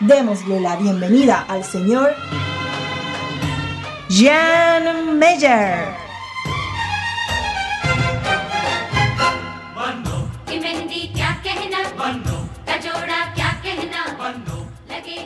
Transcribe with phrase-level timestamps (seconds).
[0.00, 2.14] Démosle la bienvenida al señor
[4.08, 6.00] Jan Meyer.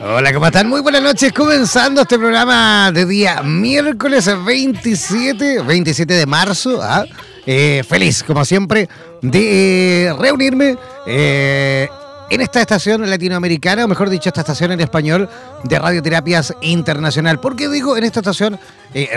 [0.06, 0.68] Hola, ¿cómo están?
[0.68, 1.32] Muy buenas noches.
[1.32, 6.80] Comenzando este programa de día miércoles 27, 27 de marzo.
[6.82, 7.04] ¿ah?
[7.46, 8.88] Eh, feliz, como siempre,
[9.22, 10.76] de eh, reunirme
[11.06, 11.88] eh,
[12.30, 15.28] en esta estación latinoamericana, o mejor dicho, esta estación en español
[15.64, 17.40] de Radioterapias Internacional.
[17.40, 18.58] ¿Por qué digo en esta estación?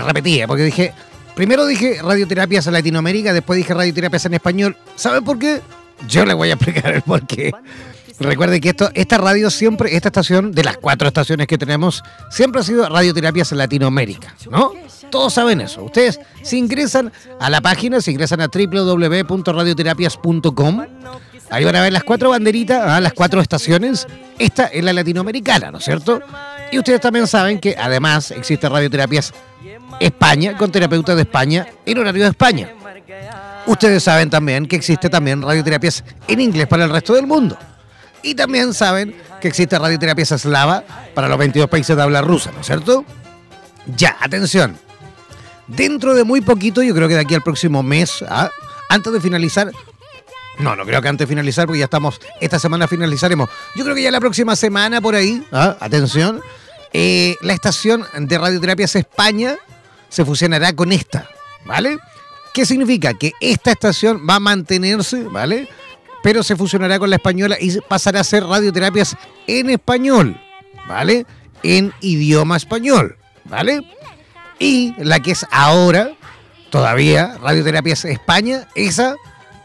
[0.05, 0.93] repetía, porque dije,
[1.35, 4.77] primero dije Radioterapias Latinoamérica, después dije Radioterapias en español.
[4.95, 5.61] ¿Saben por qué?
[6.07, 7.51] Yo le voy a explicar el por qué.
[8.19, 12.61] Recuerde que esto, esta radio siempre, esta estación, de las cuatro estaciones que tenemos, siempre
[12.61, 14.73] ha sido Radioterapias Latinoamérica, ¿no?
[15.11, 15.83] Todos saben eso.
[15.83, 20.85] Ustedes si ingresan a la página, si ingresan a www.radioterapias.com,
[21.49, 22.99] ahí van a ver las cuatro banderitas, ¿ah?
[22.99, 24.07] las cuatro estaciones.
[24.39, 26.21] Esta es la latinoamericana, ¿no es cierto?
[26.71, 29.33] Y ustedes también saben que además existe Radioterapias
[29.99, 32.69] España, con terapeutas de España, en horario de España.
[33.65, 37.57] Ustedes saben también que existe también radioterapias en inglés para el resto del mundo.
[38.23, 40.83] Y también saben que existe radioterapia eslava
[41.13, 43.05] para los 22 países de habla rusa, ¿no es cierto?
[43.95, 44.77] Ya, atención.
[45.67, 48.49] Dentro de muy poquito, yo creo que de aquí al próximo mes, ¿ah?
[48.89, 49.71] antes de finalizar,
[50.59, 53.49] no, no creo que antes de finalizar, porque ya estamos, esta semana finalizaremos.
[53.75, 55.77] Yo creo que ya la próxima semana por ahí, ¿ah?
[55.79, 56.41] atención,
[56.93, 59.57] eh, la estación de Radioterapias España
[60.09, 61.29] se fusionará con esta,
[61.65, 61.97] ¿vale?
[62.53, 63.13] ¿Qué significa?
[63.13, 65.69] Que esta estación va a mantenerse, ¿vale?
[66.27, 69.15] pero se fusionará con la española y pasará a ser radioterapias
[69.47, 70.37] en español,
[70.85, 71.25] ¿vale?
[71.63, 73.81] En idioma español, ¿vale?
[74.59, 76.11] Y la que es ahora,
[76.69, 79.15] todavía, Radioterapias España, esa,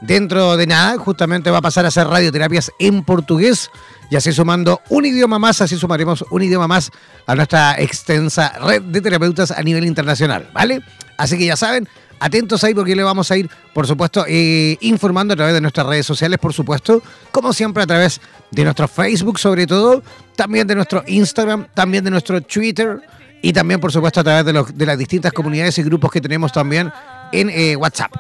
[0.03, 3.71] dentro de nada, justamente va a pasar a ser radioterapias en portugués
[4.11, 6.91] y así sumando un idioma más, así sumaremos un idioma más
[7.27, 10.83] a nuestra extensa red de terapeutas a nivel internacional, ¿vale?
[11.17, 11.89] Así que ya saben,
[12.23, 15.85] Atentos ahí porque le vamos a ir, por supuesto, eh, informando a través de nuestras
[15.89, 17.03] redes sociales, por supuesto,
[17.33, 18.21] como siempre a través
[18.53, 20.05] de nuestro Facebook sobre todo,
[20.37, 23.01] también de nuestro Instagram, también de nuestro Twitter
[23.43, 26.93] y también, por supuesto, a través de, las distintas comunidades y grupos que tenemos también
[27.33, 28.13] en eh, WhatsApp.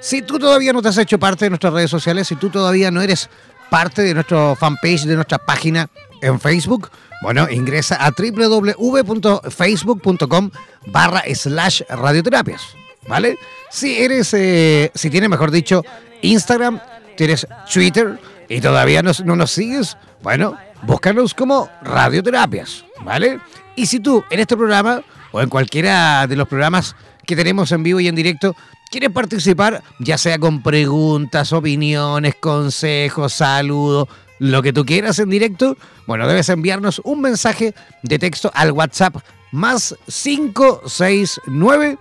[0.00, 2.90] Si tú todavía no te has hecho parte de nuestras redes sociales, si tú todavía
[2.90, 3.28] no eres
[3.70, 5.88] parte de nuestro fanpage, de nuestra página
[6.22, 6.90] en Facebook,
[7.22, 10.50] bueno, ingresa a www.facebook.com
[10.86, 12.76] barra slash radioterapias.
[13.08, 13.38] ¿vale?
[13.70, 15.82] Si eres, eh, si tienes, mejor dicho,
[16.22, 16.80] Instagram,
[17.16, 23.40] tienes Twitter y todavía no, no nos sigues, bueno, búscanos como Radioterapias, ¿vale?
[23.74, 25.02] Y si tú en este programa
[25.32, 26.96] o en cualquiera de los programas
[27.26, 28.56] que tenemos en vivo y en directo
[28.90, 29.82] ¿Quieres participar?
[29.98, 34.06] Ya sea con preguntas, opiniones, consejos, saludos,
[34.38, 35.76] lo que tú quieras en directo.
[36.06, 39.16] Bueno, debes enviarnos un mensaje de texto al WhatsApp
[39.50, 41.98] más 569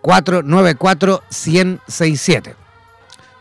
[0.00, 2.56] 494 1067.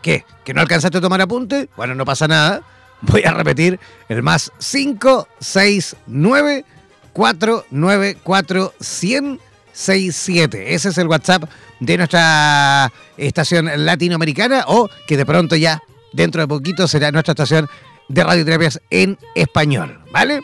[0.02, 0.26] ¿Qué?
[0.44, 1.70] ¿Que no alcanzaste a tomar apunte?
[1.78, 2.64] Bueno, no pasa nada.
[3.02, 3.80] Voy a repetir
[4.10, 6.66] el más 569
[7.14, 9.53] 494 1067.
[9.74, 11.50] Ese es el WhatsApp
[11.80, 15.82] de nuestra estación latinoamericana o que de pronto ya
[16.14, 17.68] dentro de poquito será nuestra estación
[18.08, 20.42] de radioterapias en español, ¿vale?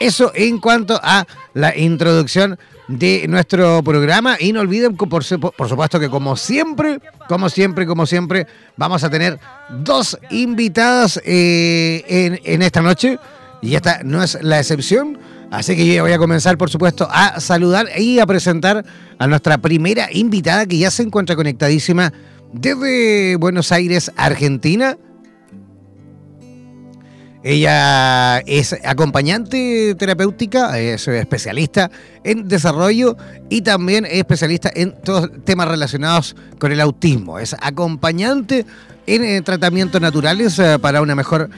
[0.00, 2.58] Eso en cuanto a la introducción
[2.88, 4.36] de nuestro programa.
[4.38, 8.46] Y no olviden, por, por, supuesto, que como siempre, como siempre, como siempre,
[8.76, 9.38] vamos a tener
[9.70, 13.18] dos invitadas eh, en, en, esta noche.
[13.60, 15.18] Y esta no es la excepción.
[15.52, 18.86] Así que yo voy a comenzar, por supuesto, a saludar y a presentar
[19.18, 22.10] a nuestra primera invitada que ya se encuentra conectadísima
[22.54, 24.96] desde Buenos Aires, Argentina.
[27.42, 31.90] Ella es acompañante terapéutica, es especialista
[32.24, 33.18] en desarrollo
[33.50, 37.38] y también es especialista en todos temas relacionados con el autismo.
[37.38, 38.64] Es acompañante
[39.06, 41.50] en eh, tratamientos naturales eh, para una mejor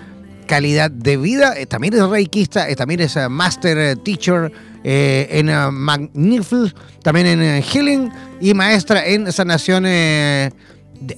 [0.46, 1.55] calidad de vida.
[1.56, 4.52] Eh, también es reikista, también es master teacher
[4.85, 8.11] en Magnificent, también en Healing
[8.41, 10.52] y maestra en sanación de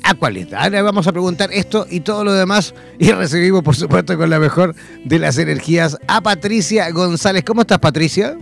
[0.03, 0.53] Aqualit.
[0.55, 4.39] Ahora vamos a preguntar esto y todo lo demás y recibimos, por supuesto, con la
[4.39, 4.75] mejor
[5.05, 7.45] de las energías a Patricia González.
[7.45, 8.39] ¿Cómo estás, Patricia?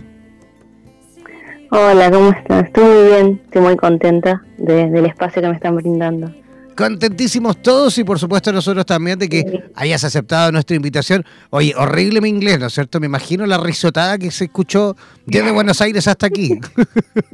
[1.71, 2.65] Hola, ¿cómo estás?
[2.65, 6.31] Estoy muy bien, estoy muy contenta del espacio que me están brindando.
[6.75, 11.25] Contentísimos todos y por supuesto nosotros también de que hayas aceptado nuestra invitación.
[11.49, 12.99] Oye, horrible mi inglés, ¿no es cierto?
[12.99, 14.95] Me imagino la risotada que se escuchó
[15.25, 16.59] desde Buenos Aires hasta aquí.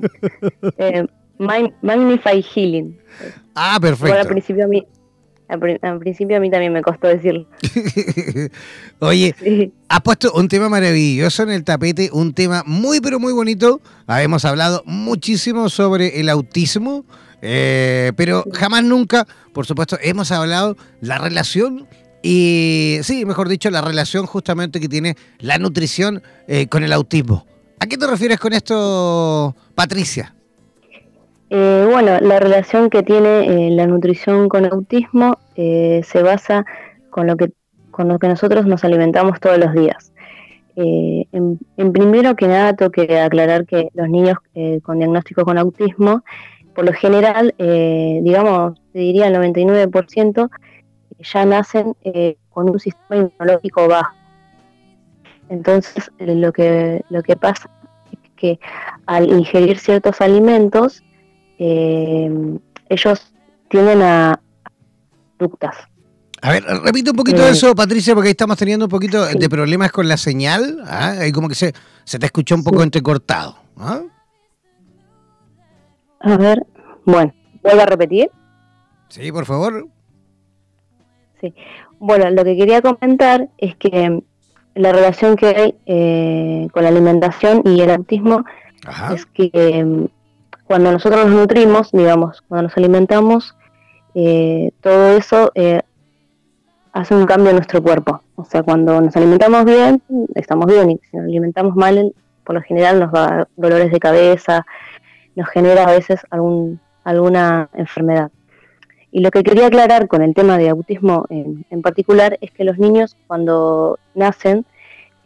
[0.78, 1.06] eh,
[1.40, 2.98] Magnify Healing.
[3.56, 4.20] Ah, perfecto.
[4.20, 4.86] al principio a mí,
[5.52, 7.46] al, principio a mí también me costó decirlo.
[9.00, 9.36] Oye,
[9.90, 13.82] has puesto un tema maravilloso en el tapete, un tema muy pero muy bonito.
[14.08, 17.06] Hemos hablado muchísimo sobre el autismo,
[17.42, 21.88] eh, pero jamás nunca, por supuesto, hemos hablado la relación
[22.24, 27.46] y, sí, mejor dicho, la relación justamente que tiene la nutrición eh, con el autismo.
[27.80, 30.36] ¿A qué te refieres con esto, Patricia?
[31.54, 36.66] Eh, bueno, la relación que tiene eh, la nutrición con autismo eh, se basa
[37.10, 37.52] con lo que
[37.92, 40.14] con lo que nosotros nos alimentamos todos los días.
[40.78, 41.60] En,
[41.92, 44.38] primero que nada, tengo que aclarar que los niños
[44.82, 46.24] con diagnóstico con autismo,
[46.82, 50.50] por lo general, digamos, te diría el 99%,
[51.20, 51.96] ya nacen
[52.50, 54.16] con un sistema inmunológico bajo.
[55.50, 57.70] Entonces, lo que, lo que pasa
[58.12, 58.60] es que
[59.06, 61.04] al ingerir ciertos alimentos,
[61.60, 62.58] eh,
[62.90, 63.32] ellos
[63.70, 64.42] tienen a
[65.38, 65.76] ductas.
[66.42, 69.50] A ver, repite un poquito eh, eso, Patricia, porque ahí estamos teniendo un poquito de
[69.50, 70.82] problemas con la señal.
[70.88, 71.18] ¿ah?
[71.20, 71.76] Ahí como que se,
[72.06, 73.56] se te escuchó un poco entrecortado.
[73.78, 74.02] ¿ah?
[76.24, 76.66] A ver,
[77.06, 77.34] bueno,
[77.64, 78.30] ¿vuelvo a repetir?
[79.10, 79.88] Sí, por favor.
[81.40, 81.54] Sí.
[82.00, 84.24] Bueno, lo que quería comentar es que
[84.76, 88.46] la relación que hay eh, con la alimentación y el autismo
[89.14, 90.08] es que
[90.66, 93.56] cuando nosotros nos nutrimos, digamos, cuando nos alimentamos,
[94.16, 95.82] eh, todo eso eh,
[96.94, 98.24] hace un cambio en nuestro cuerpo.
[98.36, 100.02] O sea, cuando nos alimentamos bien,
[100.36, 104.66] estamos bien, y si nos alimentamos mal, por lo general nos da dolores de cabeza,
[105.36, 108.32] nos genera a veces algún, alguna enfermedad.
[109.12, 112.78] Y lo que quería aclarar con el tema de autismo en, particular es que los
[112.78, 114.66] niños cuando nacen,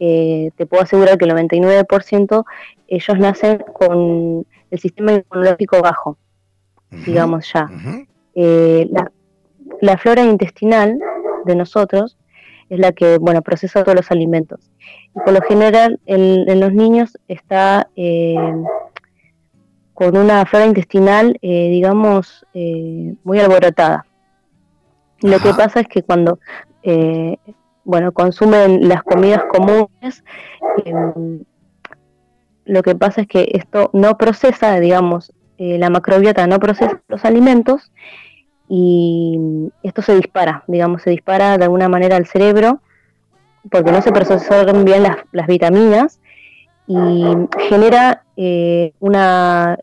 [0.00, 2.44] eh, te puedo asegurar que el 99%
[2.88, 6.18] ellos nacen con el sistema inmunológico bajo,
[6.90, 7.70] digamos ya.
[8.34, 8.88] Eh,
[9.80, 10.98] la, flora intestinal
[11.44, 12.18] de nosotros
[12.68, 14.68] es la que, bueno, procesa todos los alimentos.
[15.14, 18.34] Y por lo general en, los niños está eh,
[19.96, 22.46] con una flora intestinal, eh, digamos,
[23.24, 24.06] muy alborotada.
[25.22, 26.38] Lo que pasa es que cuando,
[27.84, 30.22] bueno, consumen las comidas comunes,
[32.66, 37.24] lo que pasa es que esto no procesa, digamos, eh, la macrobiota no procesa los
[37.24, 37.90] alimentos
[38.68, 42.80] y esto se dispara, digamos, se dispara de alguna manera al cerebro
[43.70, 46.20] porque no se procesaron bien las, vitaminas
[46.88, 47.24] y
[47.68, 49.78] genera eh, una,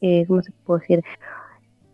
[0.00, 1.04] eh, ¿cómo se puede decir?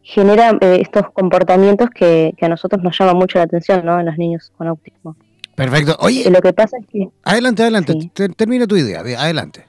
[0.03, 3.99] Genera estos comportamientos que, que, a nosotros nos llama mucho la atención, ¿no?
[3.99, 5.17] En los niños con autismo.
[5.57, 5.97] Perfecto.
[6.01, 7.09] Oye, lo que pasa es que...
[7.25, 8.11] Adelante, adelante.
[8.37, 9.01] Termina tu idea.
[9.01, 9.67] Adelante.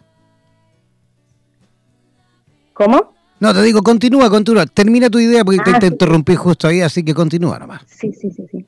[2.73, 3.13] ¿Cómo?
[3.39, 4.65] No, te digo, continúa, continúa.
[4.65, 7.83] Termina tu idea porque te, ah, interrumpí justo ahí, así que continúa nomás.
[7.87, 8.65] Sí, sí, sí, sí.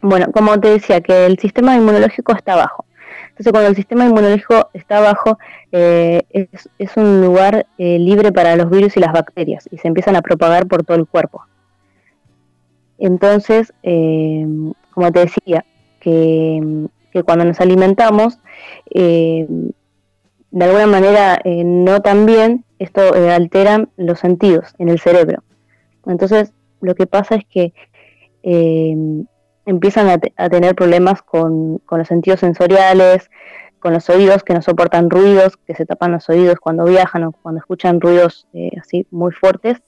[0.00, 2.84] Bueno, como te decía, que el sistema inmunológico está bajo.
[3.32, 5.38] Entonces, cuando el sistema inmunológico está bajo,
[5.72, 6.22] eh,
[6.78, 10.22] es, un lugar eh, libre para los virus y las bacterias y se empiezan a
[10.22, 11.42] propagar por todo el cuerpo.
[12.98, 14.46] Entonces, eh,
[14.90, 15.64] como te decía,
[15.98, 16.88] que,
[17.24, 18.38] cuando nos alimentamos,
[18.94, 19.72] de
[20.60, 25.42] alguna manera no tan bien, esto altera los sentidos en el cerebro.
[26.06, 27.72] Entonces, lo que pasa es que
[29.66, 33.30] empiezan a, tener problemas con, los sentidos sensoriales,
[33.78, 37.32] con los oídos que no soportan ruidos, que se tapan los oídos cuando viajan o
[37.32, 39.82] cuando escuchan ruidos eh, así muy fuertes.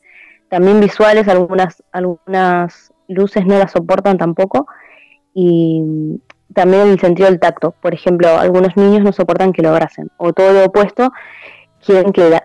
[0.49, 4.66] También visuales, algunas, algunas luces no las soportan tampoco.
[5.33, 6.21] Y
[6.52, 7.73] también el sentido del tacto.
[7.73, 10.11] Por ejemplo, algunos niños no soportan que lo abracen.
[10.16, 11.12] O todo lo opuesto,
[11.85, 12.40] quieren que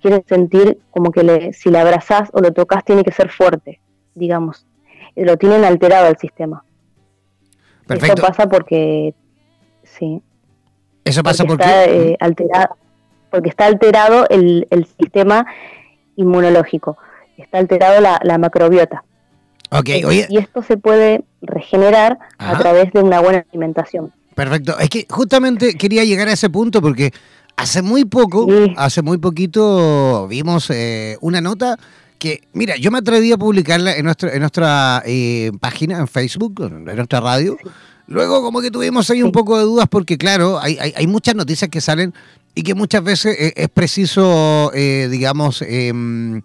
[0.00, 3.80] quieren sentir como que le, si le abrazás o lo tocas tiene que ser fuerte,
[4.14, 4.66] digamos
[5.16, 6.64] lo tienen alterado el sistema.
[7.86, 8.22] Perfecto.
[8.22, 9.14] Eso pasa porque,
[9.82, 10.22] sí.
[11.04, 12.76] Eso pasa porque, está, eh, alterado,
[13.30, 14.66] porque está alterado el,
[14.98, 15.46] sistema
[16.16, 16.98] inmunológico,
[17.36, 19.04] está alterado la, macrobiota.
[19.70, 24.12] Okay, Y esto se puede regenerar a través de una buena alimentación.
[24.34, 24.78] Perfecto.
[24.78, 27.12] Es que justamente quería llegar a ese punto porque
[27.56, 31.78] hace muy poco, hace muy poquito vimos eh, una nota
[32.20, 36.62] que, mira, yo me atreví a publicarla en, nuestro, en nuestra eh, página, en Facebook,
[36.70, 37.56] en nuestra radio.
[38.06, 41.70] Luego como que tuvimos ahí un poco de dudas porque, claro, hay, hay, muchas noticias
[41.70, 42.12] que salen
[42.54, 46.42] y que muchas veces eh, es, preciso, eh, digamos, em,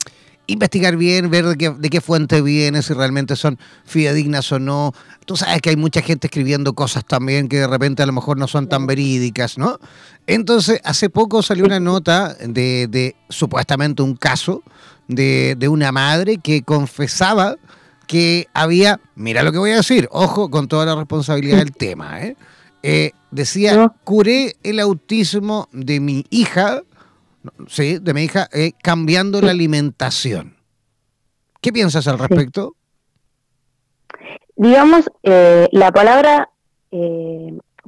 [0.48, 4.94] investigar bien, ver de qué, de qué fuente viene, si realmente son fidedignas o no.
[5.25, 8.38] Tú sabes que hay mucha gente escribiendo cosas también que de repente a lo mejor
[8.38, 9.79] no son tan verídicas, ¿no?
[10.27, 14.63] Entonces, hace poco salió una nota de, de supuestamente un caso
[15.08, 17.58] de, de una madre que confesaba
[18.08, 22.22] que había, mira lo que voy a decir, ojo con toda la responsabilidad del tema,
[22.22, 22.36] ¿eh?
[22.88, 26.84] Eh, decía, curé el autismo de mi hija,
[27.67, 30.55] sí, de mi hija, eh, cambiando la alimentación.
[31.62, 32.75] ¿Qué piensas al respecto?
[34.55, 36.50] Digamos, la palabra,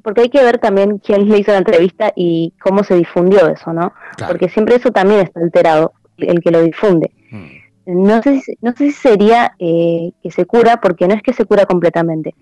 [0.08, 3.74] porque hay que ver también quién le hizo la entrevista y cómo se difundió eso,
[3.74, 3.92] ¿no?
[4.26, 7.12] Porque siempre eso también está alterado el que lo difunde.
[7.30, 8.04] Mm.
[8.06, 11.34] No sé, si, no sé si sería eh, que se cura, porque no es que
[11.34, 12.36] se cura completamente.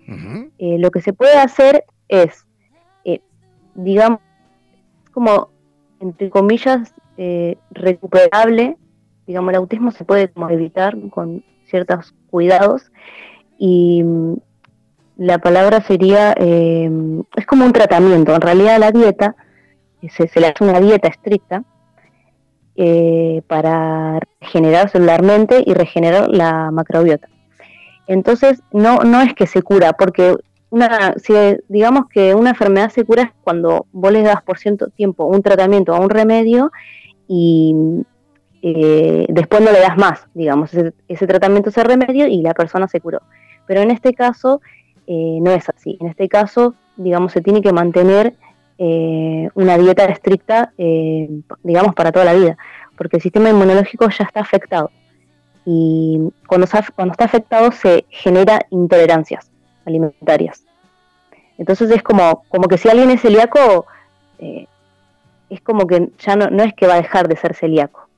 [0.60, 2.46] Eh, lo que se puede hacer es,
[3.04, 3.20] eh,
[3.74, 4.20] digamos,
[5.12, 5.50] como,
[5.98, 6.94] entre comillas,
[7.72, 8.76] recuperable.
[9.26, 12.92] Digamos, el autismo se puede como evitar con ciertos cuidados.
[13.58, 14.36] Y mm,
[15.16, 18.34] la palabra sería, es como un tratamiento.
[18.34, 19.34] En realidad la dieta,
[20.08, 21.64] se, se le hace una dieta estricta,
[22.78, 27.26] eh, para regenerar celularmente y regenerar la macrobiota.
[28.06, 30.36] Entonces, no, no es que se cura, porque
[30.68, 31.32] una, si
[31.68, 35.40] digamos que una enfermedad se cura es cuando vos le das por cierto tiempo un
[35.40, 36.70] tratamiento o un remedio
[37.26, 37.74] y
[38.60, 43.00] eh, después no le das más, digamos, ese, tratamiento, ese remedio y la persona se
[43.00, 43.22] curó.
[43.66, 44.60] Pero en este caso
[45.06, 45.96] eh, no es así.
[46.00, 48.34] En este caso, digamos, se tiene que mantener
[48.78, 51.28] eh, una dieta estricta, eh,
[51.62, 52.58] digamos, para toda la vida,
[52.96, 54.90] porque el sistema inmunológico ya está afectado.
[55.64, 59.50] Y cuando, está, cuando está afectado se genera intolerancias
[59.86, 60.62] alimentarias.
[61.58, 63.86] Entonces es como, como que si alguien es celíaco,
[64.38, 64.66] eh,
[65.48, 68.08] es como que ya no, no, es que va a dejar de ser celíaco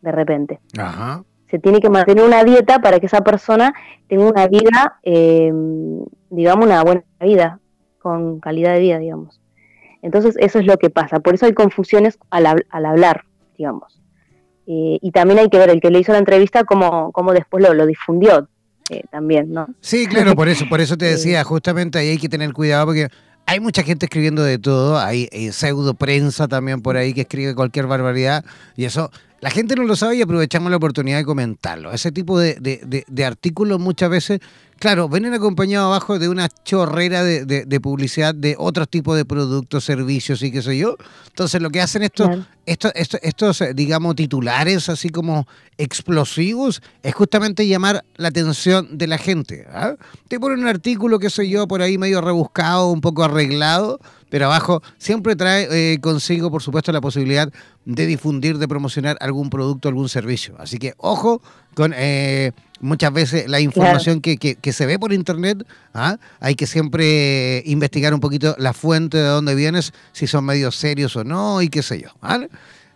[0.00, 0.60] de repente.
[1.50, 3.74] Se tiene que mantener una dieta para que esa persona
[4.08, 4.98] tenga una vida,
[6.36, 7.58] digamos, una buena vida,
[7.98, 9.40] con calidad de vida, digamos.
[10.02, 13.24] Entonces eso es lo que pasa, por eso hay confusiones al, hablar,
[13.56, 14.00] digamos.
[14.66, 17.64] Eh, y también hay que ver el que le hizo la entrevista cómo, cómo después
[17.64, 18.48] lo, lo difundió
[18.90, 19.66] eh, también, ¿no?
[19.80, 23.08] Sí, claro, por eso, por eso te decía, justamente ahí hay que tener cuidado porque
[23.46, 27.54] hay mucha gente escribiendo de todo, hay eh, pseudo prensa también por ahí que escribe
[27.54, 28.44] cualquier barbaridad
[28.76, 31.92] y eso la gente no lo sabe y aprovechamos la oportunidad de comentarlo.
[31.92, 34.40] Ese tipo de, de artículos muchas veces
[34.78, 40.42] Claro, vienen acompañados abajo de una chorrera de, publicidad de otros tipos de productos, servicios
[40.42, 40.96] y qué sé yo.
[41.28, 42.28] Entonces lo que hacen estos,
[42.66, 45.46] estos, estos, digamos, titulares así como
[45.78, 49.66] explosivos es justamente llamar la atención de la gente.
[49.72, 49.94] ¿ah?
[50.28, 53.98] Te ponen un artículo, qué sé yo, por ahí medio rebuscado, un poco arreglado,
[54.36, 57.50] pero abajo siempre trae eh, consigo, por supuesto, la posibilidad
[57.86, 60.54] de difundir, de promocionar algún producto, algún servicio.
[60.58, 61.40] Así que ojo
[61.72, 65.66] con eh, muchas veces la información que, que, se ve por internet.
[65.94, 66.18] ¿ah?
[66.38, 71.16] Hay que siempre investigar un poquito la fuente de dónde vienes, si son medios serios
[71.16, 72.10] o no, y qué sé yo.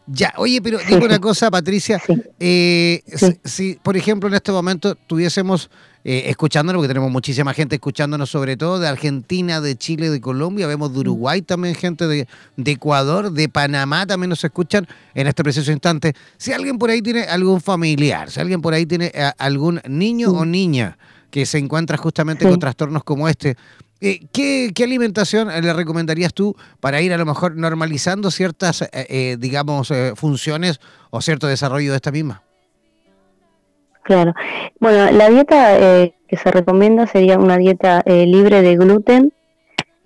[0.08, 2.02] Ya, oye, pero digo una cosa, Patricia.
[2.38, 3.02] Eh,
[3.44, 5.70] si, por ejemplo, en este momento tuviésemos
[6.04, 10.66] eh, escuchándonos, porque tenemos muchísima gente escuchándonos, sobre todo de Argentina, de Chile, de Colombia,
[10.66, 11.00] vemos de mm.
[11.00, 12.26] Uruguay también, gente de,
[12.56, 16.14] Ecuador, de Panamá también nos escuchan en este preciso instante.
[16.36, 20.30] Si alguien por ahí tiene algún familiar, si alguien por ahí tiene eh, algún niño
[20.30, 20.96] o niña
[21.30, 23.56] que se encuentra justamente con trastornos como este,
[24.00, 29.36] eh, ¿qué, alimentación le recomendarías tú para ir a lo mejor normalizando ciertas, eh, eh,
[29.38, 30.80] digamos, funciones
[31.10, 32.42] o cierto desarrollo de esta misma?
[34.10, 34.34] Claro.
[34.80, 39.32] Bueno, la dieta que se recomienda sería una dieta libre de gluten,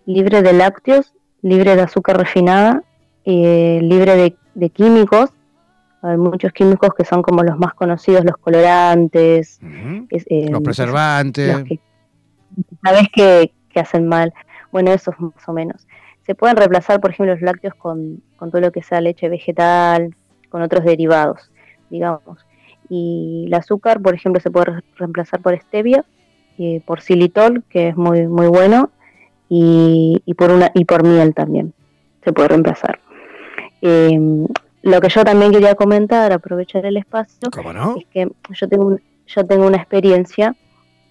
[0.04, 2.82] libre de lácteos, libre de azúcar refinada,
[3.25, 5.30] libre de, químicos.
[6.02, 9.58] Hay muchos químicos que son como los más conocidos, los colorantes,
[10.11, 11.64] los preservantes.
[12.84, 14.34] Sabes que, que hacen mal.
[14.70, 15.87] Bueno, eso es más o menos.
[16.26, 20.14] Se pueden reemplazar, por ejemplo, los lácteos con, todo lo que sea leche vegetal,
[20.50, 21.50] con otros derivados,
[21.88, 22.44] digamos.
[22.96, 26.04] Y el azúcar, por ejemplo, se puede reemplazar por stevia,
[26.58, 28.90] eh, por xilitol, que es muy, muy bueno,
[29.48, 31.74] y, por, una, y por miel también
[32.22, 33.00] se puede reemplazar.
[33.80, 34.46] Em,
[34.82, 37.48] lo que yo también quería comentar, aprovechar el espacio,
[37.98, 40.54] es que yo tengo, yo tengo una experiencia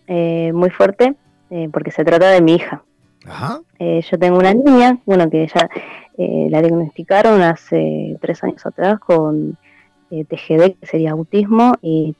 [0.07, 1.15] eh, muy fuerte
[1.49, 2.83] eh, porque se trata de mi hija.
[3.79, 5.69] Eh, yo tengo una niña, bueno, que ya
[6.17, 9.57] eh, la diagnosticaron hace tres años atrás con
[10.23, 12.15] TGD, que sería autismo, y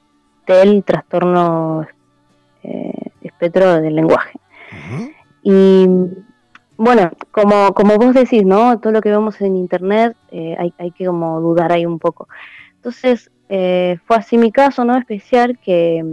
[0.46, 1.88] TEL, trastorno
[3.22, 4.40] espectro del lenguaje.
[5.44, 5.86] Y
[6.78, 8.80] bueno, como, como vos decís, ¿no?
[8.80, 12.28] Todo lo que vemos en internet hay, hay que como dudar ahí un poco.
[12.76, 14.98] Entonces, fue así mi caso, ¿no?
[14.98, 16.04] Especial que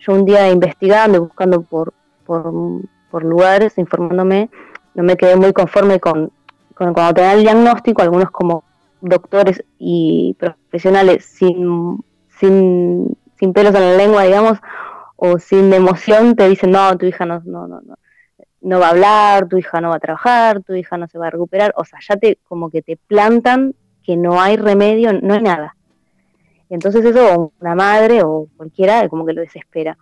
[0.00, 1.92] yo un día investigando, buscando por,
[2.24, 4.50] por, lugares, informándome,
[4.94, 6.30] no me quedé muy conforme con,
[6.74, 8.64] cuando te dan el diagnóstico, algunos como
[9.00, 12.04] doctores y profesionales sin,
[12.38, 14.58] sin, sin pelos en la lengua, digamos,
[15.16, 17.96] o sin emoción, te dicen, no, tu hija no, no, no, no,
[18.60, 21.28] no va a hablar, tu hija no va a trabajar, tu hija no se va
[21.28, 25.34] a recuperar, o sea, ya te como que te plantan que no hay remedio, no
[25.34, 25.76] hay nada.
[26.70, 29.96] Entonces eso, una madre o cualquiera, como que lo desespera.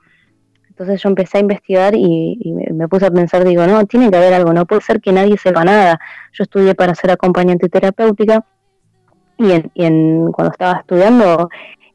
[0.68, 4.34] Entonces yo empecé a investigar y, me, puse a pensar, digo, no, tiene que haber
[4.34, 5.98] algo, no puede ser que nadie sepa nada.
[6.32, 8.44] Yo estudié para ser acompañante terapéutica
[9.38, 11.48] y, en, cuando estaba estudiando,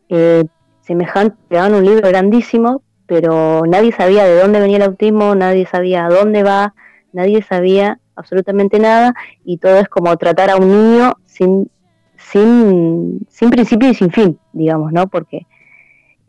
[0.10, 0.44] eh,
[0.82, 5.66] semejante, me daban un libro grandísimo, pero nadie sabía de dónde venía el autismo, nadie
[5.66, 6.74] sabía a dónde va,
[7.14, 11.70] nadie sabía absolutamente nada y todo es como tratar a un niño sin,
[12.18, 15.08] sin, sin principio y sin fin, digamos, ¿no?
[15.08, 15.48] Porque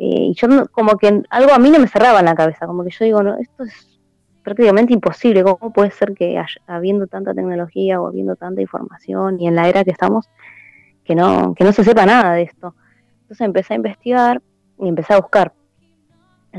[0.04, 2.82] eh, y yo como que algo a mí no me cerraba en la cabeza, como
[2.82, 4.00] que yo digo, no, esto es
[4.42, 9.54] prácticamente imposible, ¿cómo puede ser que habiendo tanta tecnología o habiendo tanta información y en
[9.54, 10.28] la era que estamos,
[11.04, 12.74] que no, que no se sepa nada de esto?
[13.22, 14.42] Entonces empecé a investigar
[14.78, 15.52] y empecé a buscar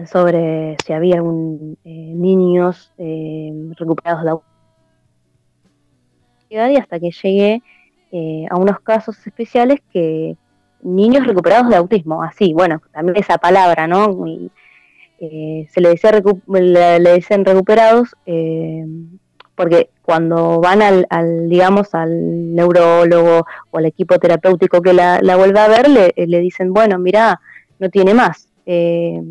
[0.06, 4.54] sobre si había algún eh, niños eh, recuperados de autismo
[6.50, 7.64] y hasta que llegué
[8.52, 10.38] a unos casos especiales que
[10.84, 14.26] niños recuperados de autismo, así, bueno, también esa palabra, ¿no?
[15.20, 18.86] Eh, se le, decía le, dicen recuperados eh,
[19.56, 25.68] porque cuando van al, digamos, al neurólogo o al equipo terapéutico que la, vuelve a
[25.68, 27.40] ver, le, le, dicen, bueno, mira,
[27.80, 28.48] no tiene más.
[28.66, 29.22] Eh,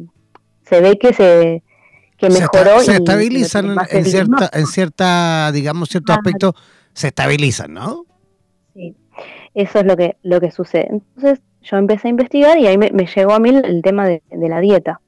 [0.65, 1.63] se ve que se
[2.17, 2.81] que mejoró.
[2.81, 6.55] Se, estabilizan en, cierta, en cierta, digamos, cierto aspecto,
[6.93, 8.05] se estabilizan, ¿no?
[8.75, 8.95] Sí.
[9.55, 10.89] Eso es lo que, lo que sucede.
[10.91, 14.61] Entonces yo empecé a investigar y ahí me, llegó a mí el, tema de, la
[14.61, 15.01] dieta.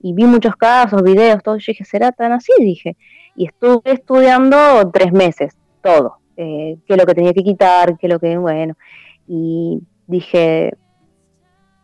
[0.00, 1.56] Y vi muchos casos, videos, todo.
[1.58, 2.52] Yo dije, ¿será tan así?
[2.58, 2.96] Dije.
[3.34, 6.18] Y estuve estudiando tres meses, todo.
[6.36, 8.74] Eh, qué es lo que tenía que quitar, qué es lo que, bueno.
[9.26, 10.72] Y dije,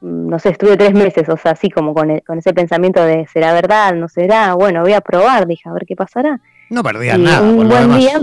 [0.01, 3.27] mm, no sé, estuve tres meses, o sea, así como con, con ese pensamiento de,
[3.27, 3.95] ¿será verdad?
[3.95, 4.55] ¿No será?
[4.55, 6.41] Bueno, voy a probar, dije, a ver qué pasará.
[6.71, 7.43] No perdía nada.
[7.43, 8.21] Un buen día,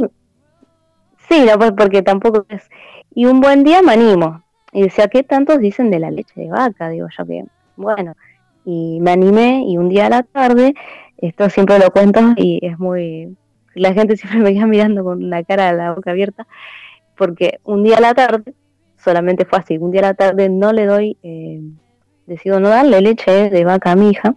[1.29, 2.69] sí, no, pues, porque tampoco es
[3.13, 4.43] y un buen día me animo.
[4.71, 6.89] Y decía, ¿qué tantos dicen de la leche de vaca?
[6.89, 7.43] Digo yo que,
[7.75, 8.15] bueno,
[8.65, 10.73] y me animé y un día a la tarde,
[11.17, 13.35] esto siempre lo cuento y es muy,
[13.73, 16.47] la gente siempre me queda mirando con la cara, la boca abierta,
[17.15, 18.53] porque un día a la tarde,
[18.97, 21.61] solamente fue así, un día a la tarde no le doy, eh,
[22.27, 24.35] decido no darle leche de vaca a mi hija.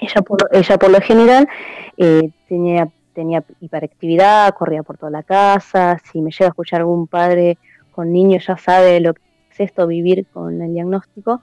[0.00, 1.48] Ella por, ella por lo general
[1.96, 7.08] eh, tenía tenía hiperactividad, corría por toda la casa, si me llega a escuchar algún
[7.08, 7.58] padre
[7.90, 11.42] con niños ya sabe lo que es esto, vivir con el diagnóstico.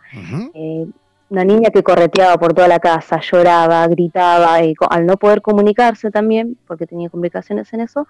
[0.54, 0.88] Eh,
[1.30, 6.12] una niña que correteaba por toda la casa, lloraba, gritaba, y al no poder comunicarse
[6.12, 8.08] también, porque tenía complicaciones en eso,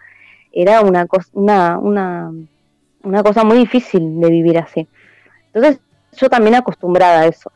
[0.51, 4.87] era una, cosa, una, una, cosa muy difícil de vivir así.
[5.53, 5.81] Entonces
[6.13, 7.51] yo también acostumbrada a eso.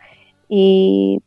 [0.48, 1.22] Y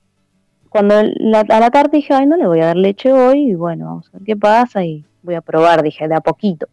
[0.68, 3.86] cuando a la tarde dije, ay, no le voy a dar leche hoy, y bueno,
[3.86, 6.68] vamos a ver qué pasa, y voy a probar, dije, de a poquito.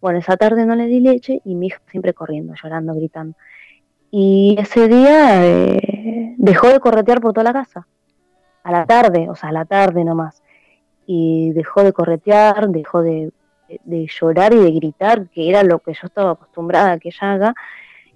[0.00, 3.36] Bueno, esa tarde no le di leche y mi hija siempre corriendo, llorando, gritando.
[4.10, 5.97] Y ese día eh,
[6.36, 7.86] dejó de corretear por toda la casa.
[8.62, 10.42] A la tarde, o sea, a la tarde nomás.
[11.06, 13.32] Y dejó de corretear, dejó de,
[14.20, 17.54] llorar y de gritar, que era lo que yo estaba acostumbrada a que ella haga.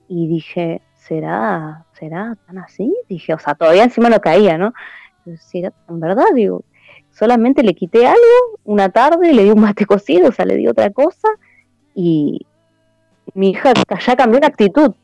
[0.08, 2.94] Y dije, ¿será, será tan así?
[3.08, 4.74] Dije, o sea, todavía encima no caía, ¿no?
[5.38, 6.64] Si era tan verdad, digo,
[7.10, 10.66] solamente le quité algo una tarde, le di un mate cocido, o sea, le di
[10.66, 11.28] otra cosa
[11.94, 12.46] y
[13.34, 13.72] mi hija
[14.04, 14.94] ya cambió la actitud.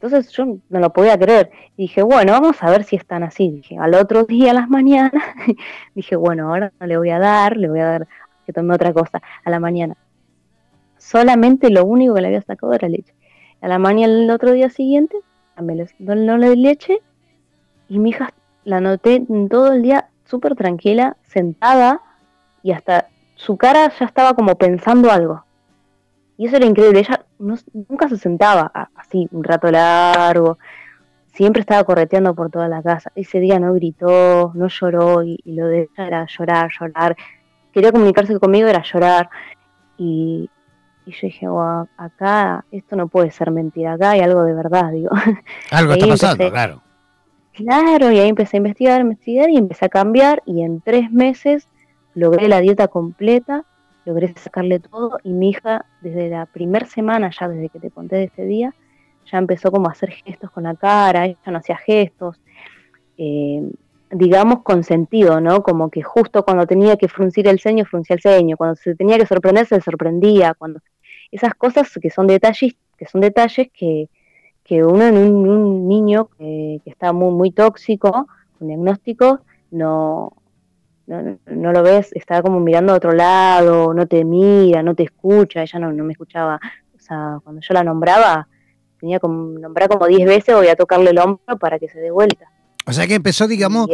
[0.00, 1.50] Entonces yo no lo podía creer.
[1.76, 3.50] Y dije, bueno, vamos a ver si están así.
[3.50, 5.12] Dije, al otro día, a las mañanas,
[5.94, 8.08] dije, bueno, ahora no le voy a dar, le voy a dar
[8.46, 9.96] que tome otra cosa a la mañana.
[10.96, 13.12] Solamente lo único que le había sacado era leche.
[13.60, 15.16] A la mañana, el otro día siguiente,
[15.98, 16.98] no, le di leche
[17.88, 18.32] y mi hija
[18.64, 22.00] la noté todo el día súper tranquila, sentada
[22.62, 25.44] y hasta su cara ya estaba como pensando algo.
[26.38, 30.56] Y eso era increíble, ella nunca se sentaba así un rato largo,
[31.34, 33.10] siempre estaba correteando por toda la casa.
[33.16, 37.16] Ese día no gritó, no lloró y, lo de ella era llorar, llorar.
[37.72, 39.28] Quería comunicarse conmigo, era llorar.
[39.96, 40.48] Y,
[41.06, 41.46] yo dije,
[41.96, 45.10] acá esto no puede ser mentira, acá hay algo de verdad, digo.
[45.72, 46.82] Algo está pasando, claro.
[47.52, 51.66] Claro, y ahí empecé a investigar, investigar y empecé a cambiar y en tres meses
[52.14, 53.64] logré la dieta completa
[54.08, 58.16] logré sacarle todo y mi hija desde la primera semana, ya desde que te conté
[58.16, 58.74] de ese día,
[59.30, 62.40] ya empezó como a hacer gestos con la cara, ella no hacía gestos,
[63.18, 63.70] eh,
[64.10, 65.62] digamos con sentido, ¿no?
[65.62, 69.18] Como que justo cuando tenía que fruncir el ceño, fruncía el ceño, cuando se tenía
[69.18, 70.80] que sorprender, se sorprendía, cuando
[71.30, 74.08] esas cosas que son detalles, que son detalles que,
[74.64, 78.26] que uno en un, niño que, que, está muy, muy tóxico,
[78.58, 79.40] con diagnóstico,
[79.70, 80.32] no,
[81.08, 85.62] no, lo ves, está como mirando a otro lado, no te mira, no te escucha,
[85.62, 86.60] ella no, me escuchaba.
[86.94, 88.46] O sea, cuando yo la nombraba,
[89.00, 92.10] tenía como nombrar como 10 veces, voy a tocarle el hombro para que se dé
[92.10, 92.46] vuelta.
[92.86, 93.88] O sea que empezó, digamos,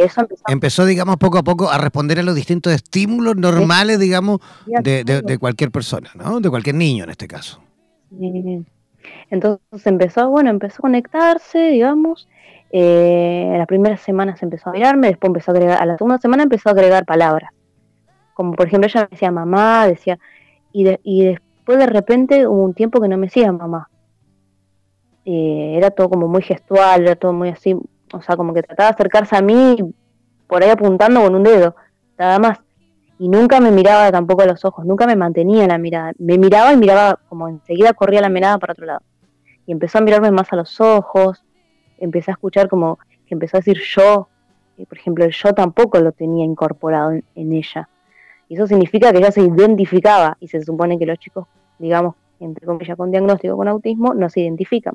[0.47, 0.85] empezó.
[0.85, 5.69] digamos, poco a poco a responder a los distintos estímulos normales, digamos, de, de, cualquier
[5.71, 6.39] persona, ¿no?
[6.39, 7.61] De cualquier niño en este caso.
[9.29, 12.29] Entonces empezó, bueno, empezó a conectarse, digamos,
[12.77, 16.43] eh, las primeras semanas empezó a mirarme, después empezó a agregar, a la segunda semana
[16.43, 17.51] empezó a agregar palabras.
[18.33, 20.19] Como por ejemplo ella me decía mamá, decía,
[20.73, 23.89] y, después de repente hubo un tiempo que no me decía mamá.
[25.23, 27.77] Eh, era todo como muy gestual, era todo muy así,
[28.11, 29.77] o sea, como que trataba de acercarse a mí
[30.45, 31.77] por ahí apuntando con un dedo,
[32.17, 32.59] nada más.
[33.19, 36.11] Y nunca me miraba tampoco a los ojos, nunca me mantenía la mirada.
[36.17, 39.01] Me miraba y miraba como enseguida corría la mirada para otro lado.
[39.65, 41.45] Y empezó a mirarme más a los ojos,
[41.97, 44.27] empecé a escuchar como que empezó a decir yo,
[44.77, 47.89] y por ejemplo el yo tampoco lo tenía incorporado en, ella.
[48.47, 51.47] Y eso significa que ella se identificaba y se supone que los chicos,
[51.79, 54.93] digamos, entre comillas, con diagnóstico con autismo, no se identifican.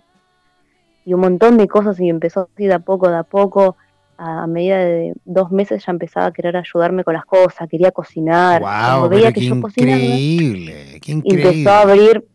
[1.05, 3.77] Y un montón de cosas y empezó así de a poco, de a poco,
[4.19, 8.61] a, medida de dos meses ya empezaba a querer ayudarme con las cosas, quería cocinar.
[8.61, 11.49] Wow, veía que yo increíble, qué increíble.
[11.49, 12.29] Empezó a abrir,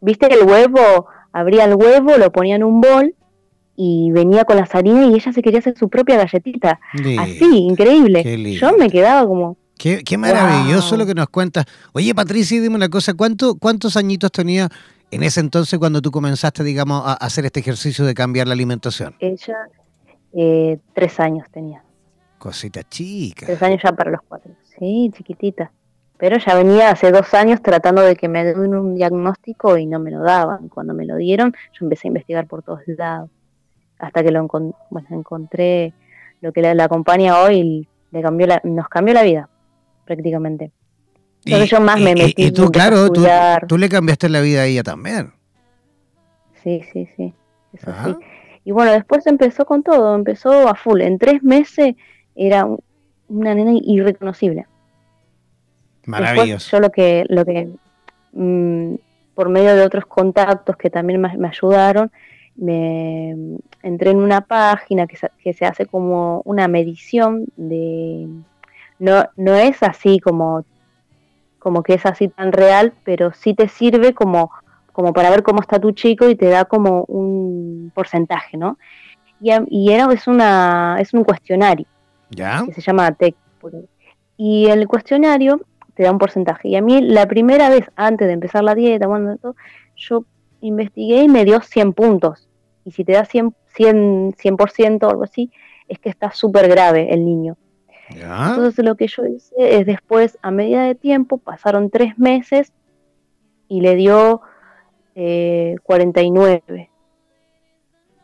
[0.00, 3.14] viste el huevo, abría el huevo, lo ponía en un bol
[3.80, 6.80] y venía con las harinas y ella se quería hacer su propia galletita.
[7.20, 8.56] Así, increíble.
[8.56, 9.56] Yo me quedaba como...
[9.78, 11.64] Qué, qué maravilloso lo que nos cuentas.
[11.92, 14.68] Oye, Patricia, dime una cosa, ¿cuánto, ¿cuántos añitos tenía
[15.12, 19.14] en ese entonces cuando tú comenzaste, digamos, a hacer este ejercicio de cambiar la alimentación?
[19.20, 19.56] Ella,
[20.32, 21.84] eh, tres años tenía.
[22.38, 23.46] Cosita chica.
[23.46, 24.50] Tres años ya para los cuatro.
[24.76, 25.70] Sí, chiquitita.
[26.16, 30.00] Pero ya venía hace dos años tratando de que me den un diagnóstico y no
[30.00, 30.68] me lo daban.
[30.68, 33.30] Cuando me lo dieron, yo empecé a investigar por todos lados
[33.98, 35.92] hasta que lo bueno, encontré
[36.40, 39.48] lo que la, acompaña hoy le cambió la, nos cambió la vida
[40.04, 40.70] prácticamente.
[41.44, 42.44] Entonces yo más me metí.
[42.44, 45.32] Y, tú, claro, tú, le cambiaste la vida a ella también.
[46.62, 47.32] Sí, sí, sí,
[47.72, 48.14] eso sí.
[48.64, 51.00] Y bueno, después empezó con todo, empezó a full.
[51.00, 51.94] En tres meses
[52.34, 52.66] era
[53.28, 54.66] una nena irreconocible.
[56.04, 56.76] Maravilloso.
[56.76, 57.68] yo lo que, lo que
[58.32, 58.94] mm,
[59.34, 62.10] por medio de otros contactos que también me, me ayudaron,
[62.56, 68.28] me entré en una página que se, que se hace como una medición de
[68.98, 70.64] no, no es así como
[71.58, 74.50] como que es así tan real, pero sí te sirve como,
[74.92, 78.78] como para ver cómo está tu chico y te da como un porcentaje, ¿no?
[79.40, 81.86] Y, y era, es, una, es un cuestionario
[82.30, 82.62] ¿Ya?
[82.64, 83.34] que se llama TEC.
[84.36, 85.60] Y el cuestionario
[85.94, 86.68] te da un porcentaje.
[86.68, 89.36] Y a mí la primera vez, antes de empezar la dieta, bueno,
[89.96, 90.24] yo
[90.60, 92.48] investigué y me dio 100 puntos
[92.84, 95.50] y si te da 100, 100%, 100% o algo así,
[95.88, 97.56] es que está súper grave el niño.
[98.10, 102.72] Entonces lo que yo hice es después, a medida de tiempo, pasaron tres meses
[103.68, 104.40] y le dio
[105.14, 106.62] 49.
[106.68, 106.88] Eh,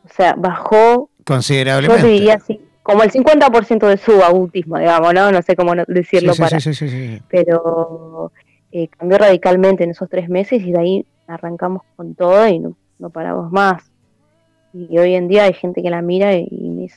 [0.05, 2.03] o sea, bajó considerablemente.
[2.03, 5.33] Yo diría así, como el 50% de su autismo, digamos, ¿no?
[5.33, 6.59] No sé cómo decirlo para.
[7.29, 8.33] pero
[8.73, 12.77] eh, cambió radicalmente en esos tres meses y de ahí arrancamos con todo y no,
[12.99, 13.91] no paramos más.
[14.75, 16.91] Y hoy en día hay gente que la mira y,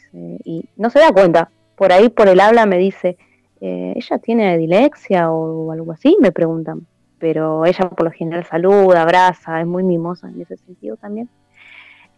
[0.43, 1.51] y no se da cuenta.
[1.75, 3.17] Por ahí, por el habla, me dice,
[3.61, 6.17] eh, ¿ella tiene dilexia o algo así?
[6.19, 6.85] Me preguntan.
[7.19, 11.29] Pero ella por lo general saluda, abraza, es muy mimosa en ese sentido también.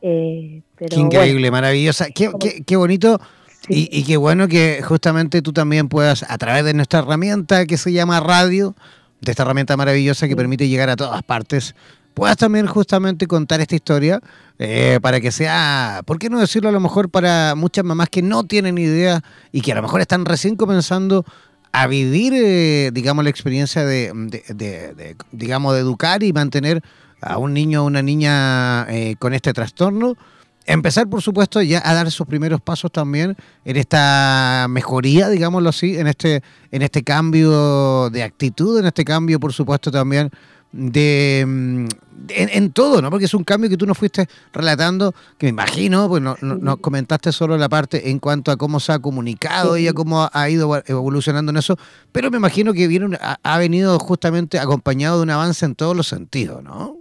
[0.02, 2.08] Eh, qué increíble, maravillosa.
[2.10, 2.32] Qué,
[2.66, 3.20] qué, bonito
[3.68, 7.78] y, y, qué bueno que justamente tú también puedas, a través de nuestra herramienta que
[7.78, 8.76] se llama radio,
[9.22, 11.76] de esta herramienta maravillosa que permite llegar a todas partes,
[12.20, 14.20] puedas también justamente contar esta historia
[14.58, 18.22] eh, para que sea, ¿por qué no decirlo a lo mejor para muchas mamás que
[18.22, 19.22] no tienen idea
[19.54, 21.24] y que a lo mejor están recién comenzando
[21.72, 26.84] a vivir, eh, digamos, la experiencia de, digamos, de educar y mantener
[27.22, 30.18] a un niño o una niña eh, con este trastorno?
[30.66, 35.98] empezar, por supuesto, ya a dar sus primeros pasos también en esta mejoría, digámoslo así,
[35.98, 40.30] en este, en este cambio de actitud, en este cambio, por supuesto, también
[40.72, 41.88] de mm,
[42.30, 43.10] en, todo, ¿no?
[43.10, 46.78] Porque es un cambio que tú nos fuiste relatando, que me imagino, pues no, nos
[46.78, 50.50] comentaste solo la parte en cuanto a cómo se ha comunicado y a cómo ha
[50.50, 51.78] ido evolucionando en eso,
[52.12, 55.96] pero me imagino que viene, ha, ha venido justamente acompañado de un avance en todos
[55.96, 56.98] los sentidos, ¿no?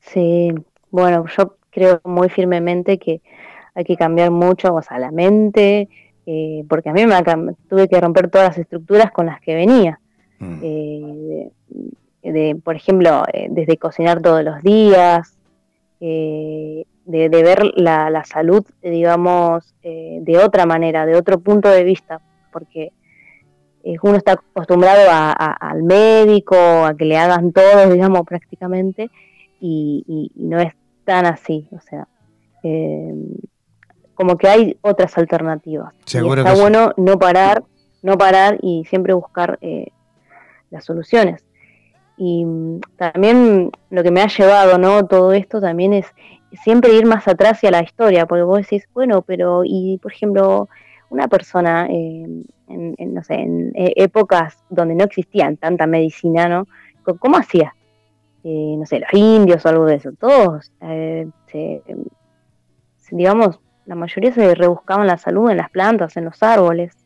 [0.00, 0.52] Sí,
[0.90, 3.22] bueno, yo creo muy firmemente que
[3.74, 5.88] hay que cambiar mucho, o sea, la mente,
[6.26, 7.22] eh, porque a mí me
[7.68, 10.00] tuve que romper todas las estructuras con las que venía.
[10.38, 10.60] Mm.
[10.62, 11.50] Eh,
[12.32, 15.36] de, por ejemplo, eh, desde cocinar todos los días,
[16.00, 22.20] de, ver la, salud, digamos, de otra manera, de otro punto de vista,
[22.52, 22.92] porque
[24.02, 29.10] uno está acostumbrado al médico, a que le hagan todo, digamos, prácticamente,
[29.60, 32.08] y no es tan así, o sea,
[32.62, 33.14] eh,
[34.14, 35.92] como que hay otras alternativas.
[36.06, 37.62] Seguro está bueno no parar,
[38.02, 39.88] no parar y siempre buscar eh,
[40.70, 41.44] las soluciones.
[42.16, 42.46] Y
[42.96, 45.06] también lo que me ha llevado, ¿no?
[45.06, 46.06] Todo esto también es
[46.62, 50.68] siempre ir más atrás hacia la historia, porque vos decís, bueno, pero, y por ejemplo,
[51.10, 52.26] una persona eh,
[52.68, 56.66] en, no sé, en épocas donde no existían tanta medicina, ¿no?
[57.18, 57.74] ¿Cómo hacía?
[58.44, 61.26] Eh, no sé, los indios o algo de eso, todos, eh,
[63.10, 66.96] digamos, la mayoría se rebuscaban la salud en las plantas, en los árboles.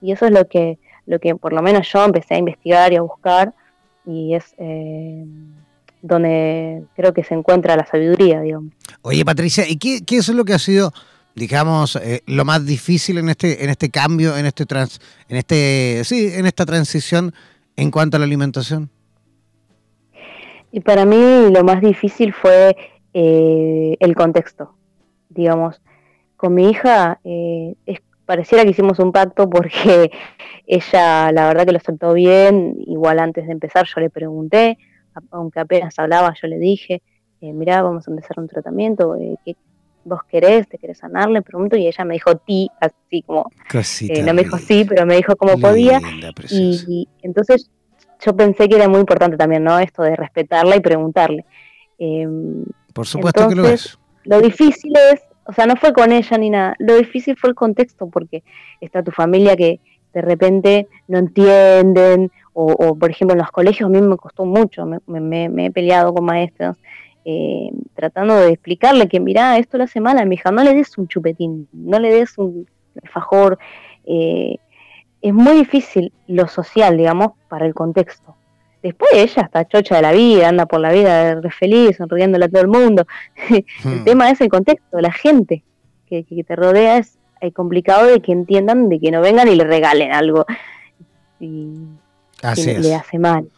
[0.00, 2.96] Y eso es lo que, lo que por lo menos yo empecé a investigar y
[2.96, 3.54] a buscar,
[4.06, 5.24] y es eh,
[6.02, 8.72] donde creo que se encuentra la sabiduría, digamos.
[9.02, 10.92] Oye, Patricia, ¿y qué, qué es lo que ha sido
[11.36, 16.30] digamos, lo más difícil en este, en este cambio, en este trans, en este, sí,
[16.32, 17.34] en esta transición
[17.76, 18.88] en cuanto a la alimentación?
[20.70, 22.76] Y para mí lo más difícil fue
[23.12, 24.74] eh, el contexto,
[25.28, 25.80] digamos.
[26.36, 27.76] Con mi hija eh,
[28.26, 30.10] pareciera que hicimos un pacto porque
[30.66, 34.78] ella la verdad que lo soltó bien, igual antes de empezar yo le pregunté,
[35.30, 37.02] aunque apenas hablaba yo le dije,
[37.40, 39.56] eh, mirá, vamos a empezar un tratamiento, eh, ¿qué
[40.04, 40.68] vos querés?
[40.68, 41.30] ¿Te querés sanar?
[41.30, 43.50] Le pregunto y ella me dijo ti, así como,
[44.22, 46.00] no me dijo sí, pero me dijo cómo podía.
[46.50, 47.70] y, entonces
[48.24, 49.78] yo pensé que era muy importante también, ¿no?
[49.78, 51.44] Esto de respetarla y preguntarle.
[51.98, 53.98] Em, Por supuesto que lo es.
[54.24, 57.56] Lo difícil es, o sea, no fue con ella ni nada, lo difícil fue el
[57.56, 58.42] contexto, porque
[58.80, 59.80] está tu familia que
[60.12, 64.86] de repente no entienden, o, por ejemplo en los colegios a mí me costó mucho,
[64.86, 66.76] me, he peleado con maestros,
[67.24, 70.74] eh, tratando de explicarle que, mira, esto lo hace mal a mi hija, no le
[70.74, 72.66] des un chupetín, no le des un
[73.04, 73.58] fajor,
[74.06, 74.58] eh,
[75.20, 78.36] es muy difícil lo social, digamos, para el contexto.
[78.84, 82.48] Después ella está chocha de la vida, anda por la vida re feliz, sonriéndole a
[82.48, 83.06] todo el mundo.
[83.48, 84.04] el hmm.
[84.04, 85.64] tema es el contexto, la gente
[86.06, 87.18] que, te rodea es
[87.54, 90.46] complicado de que entiendan, de que no vengan y le regalen algo
[91.40, 91.72] y
[92.42, 93.48] le hace mal.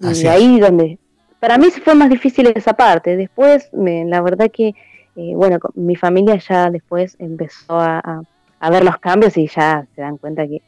[0.00, 0.98] y ahí donde,
[1.40, 3.16] para mí fue más difícil esa parte.
[3.16, 4.74] Después, la verdad que,
[5.16, 8.24] eh, bueno, mi familia ya después empezó a
[8.70, 10.60] ver los cambios y ya se dan cuenta que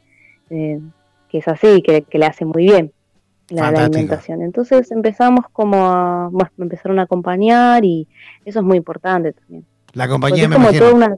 [0.49, 0.79] eh,
[1.29, 2.93] que es así, que, que, le hace muy bien
[3.49, 4.41] la, alimentación.
[4.41, 8.07] Entonces empezamos como a, bueno, me empezaron a acompañar y
[8.45, 9.65] eso es muy importante también.
[9.93, 11.17] La compañía es como toda una,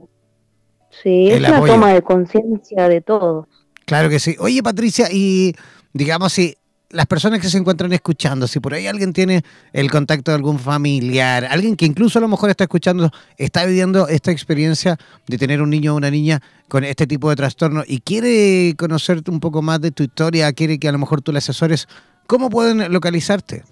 [1.02, 3.46] sí, es una toma de conciencia de todos.
[3.84, 4.36] Claro que sí.
[4.38, 5.54] Oye, Patricia, y
[5.92, 6.54] digamos si
[6.90, 10.58] las personas que se encuentran escuchando, si por ahí alguien tiene el contacto de algún
[10.58, 15.62] familiar, alguien que incluso a lo mejor está escuchando, está viviendo esta experiencia de tener
[15.62, 19.62] un niño o una niña con este tipo de trastorno y quiere conocerte un poco
[19.62, 21.86] más de tu historia, quiere que a lo mejor tú le asesores,
[22.30, 23.64] ¿cómo pueden localizarte?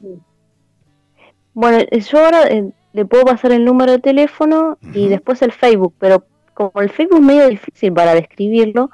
[1.55, 5.95] Bueno, yo ahora eh, le puedo pasar el número de teléfono y después el Facebook,
[6.01, 8.91] pero como el Facebook es medio difícil para describirlo,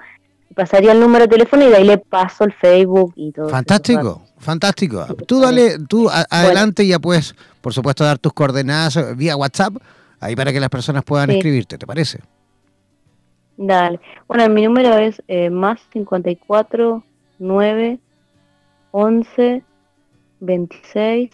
[0.54, 3.48] pasaría el número de teléfono y de ahí le paso el Facebook y todo.
[3.48, 5.06] Fantástico, fantástico.
[5.26, 9.76] Tú dale, tú adelante ya puedes, por supuesto, dar tus coordenadas vía WhatsApp,
[10.20, 12.20] ahí para que las personas puedan escribirte, ¿te parece?
[13.56, 13.98] Dale.
[14.28, 17.02] Bueno, mi número es eh, más 54
[17.38, 17.98] 9
[18.96, 19.64] 11
[20.38, 21.30] 26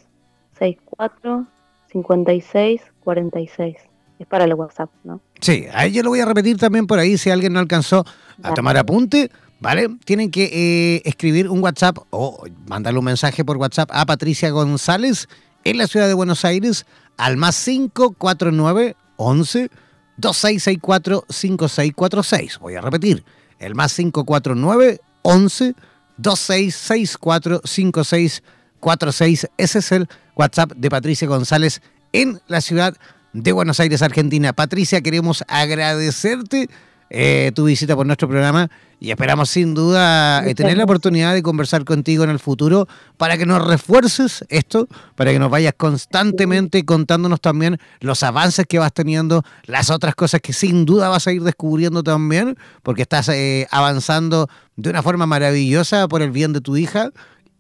[0.59, 1.47] 64
[1.93, 3.77] 56 46.
[4.19, 5.21] Es para el WhatsApp, ¿no?
[5.41, 8.05] Sí, ahí yo lo voy a repetir también por ahí si alguien no alcanzó
[8.43, 9.31] a tomar apunte.
[9.61, 9.91] ¿Vale?
[10.07, 15.29] Tienen que eh, escribir un WhatsApp o mandarle un mensaje por WhatsApp a Patricia González
[15.65, 16.87] en la ciudad de Buenos Aires
[17.19, 19.71] al más 549 11
[20.17, 22.59] 2664 5646.
[22.59, 23.23] Voy a repetir,
[23.59, 25.75] el más 549 11
[26.23, 29.49] 2664 5646.
[29.57, 31.81] Ese es el WhatsApp de Patricia González
[32.13, 32.97] en la ciudad
[33.33, 34.53] de Buenos Aires, Argentina.
[34.53, 36.69] Patricia, queremos agradecerte
[37.11, 38.71] eh, tu visita por nuestro programa
[39.01, 43.37] y esperamos sin duda eh, tener la oportunidad de conversar contigo en el futuro para
[43.37, 48.93] que nos refuerces esto, para que nos vayas constantemente contándonos también los avances que vas
[48.93, 53.67] teniendo, las otras cosas que sin duda vas a ir descubriendo también, porque estás eh,
[53.71, 57.11] avanzando de una forma maravillosa por el bien de tu hija.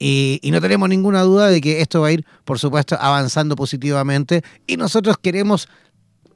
[0.02, 4.42] Y, no tenemos ninguna duda de que esto va a ir, por supuesto, avanzando positivamente.
[4.66, 5.68] Y nosotros queremos,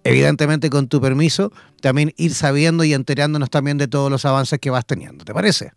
[0.04, 4.70] evidentemente con tu permiso, también ir sabiendo y enterándonos también de todos los avances que
[4.70, 5.24] vas teniendo.
[5.24, 5.72] ¿Te parece?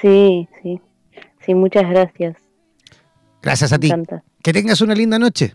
[0.00, 0.80] Sí, sí.
[1.40, 2.36] Sí, muchas gracias.
[3.42, 3.92] Gracias a ti.
[4.42, 5.54] Que tengas una linda noche.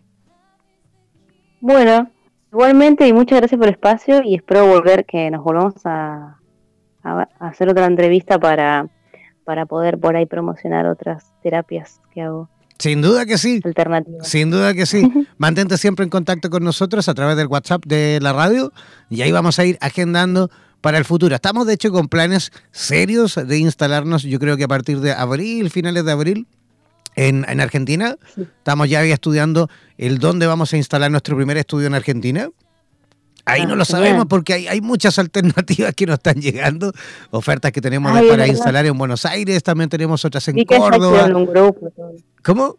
[1.60, 2.10] Bueno,
[2.52, 6.38] igualmente y muchas gracias por el espacio y espero volver, que nos volvamos a
[7.40, 8.90] hacer otra entrevista para
[9.44, 12.50] para poder por ahí promocionar otras terapias que hago.
[12.82, 13.62] Sin duda que sí.
[13.64, 14.28] Alternativas.
[14.28, 15.08] Sin duda que sí.
[15.38, 18.74] Mantente siempre en contacto con nosotros a través del WhatsApp de la radio
[19.10, 20.50] y ahí vamos a ir agendando
[20.82, 21.36] para el futuro.
[21.36, 25.70] Estamos de hecho con planes serios de instalarnos, yo creo que a partir de abril,
[25.70, 26.48] finales de abril,
[27.16, 28.18] en, en Argentina.
[28.38, 32.50] Estamos ya estudiando el dónde vamos a instalar nuestro primer estudio en Argentina.
[33.46, 36.92] Ahí no lo sabemos porque hay, hay, muchas alternativas que nos están llegando,
[37.32, 41.30] ofertas que tenemos para instalar en Buenos Aires, también tenemos otras en Córdoba.
[42.44, 42.78] ¿Cómo?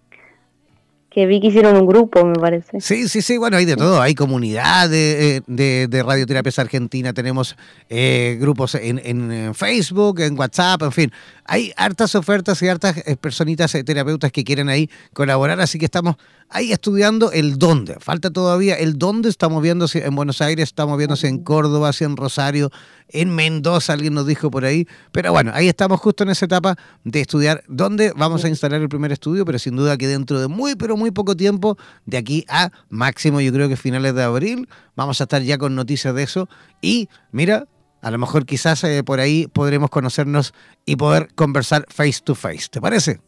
[1.13, 2.81] que vi que hicieron un grupo, me parece.
[2.81, 7.57] Sí, sí, sí, bueno, hay de todo, hay comunidad de, de, de Radioterapias Argentina, tenemos
[7.91, 11.13] eh, grupos en, en, Facebook, en WhatsApp, en fin,
[11.45, 15.85] hay hartas ofertas y hartas eh, personitas eh, terapeutas que quieren ahí colaborar, así que
[15.85, 16.17] estamos
[16.53, 21.29] ahí estudiando el dónde, falta todavía el dónde, estamos viéndose en Buenos Aires, estamos viéndose
[21.29, 22.71] en Córdoba, en Rosario,
[23.09, 26.77] en Mendoza, alguien nos dijo por ahí, pero bueno, ahí estamos justo en esa etapa
[27.05, 30.49] de estudiar dónde vamos a instalar el primer estudio, pero sin duda que dentro de
[30.49, 34.69] muy, pero muy poco tiempo, de aquí a máximo, yo creo que finales de abril,
[34.97, 36.49] vamos a estar ya con noticias de eso.
[36.81, 37.67] Y mira,
[38.01, 42.69] a lo mejor quizás eh, por ahí podremos conocernos y poder conversar face to face.
[42.71, 43.21] ¿Te parece?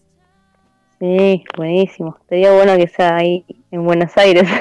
[1.01, 2.17] Sí, buenísimo.
[2.29, 4.49] Sería bueno que sea ahí en Buenos Aires.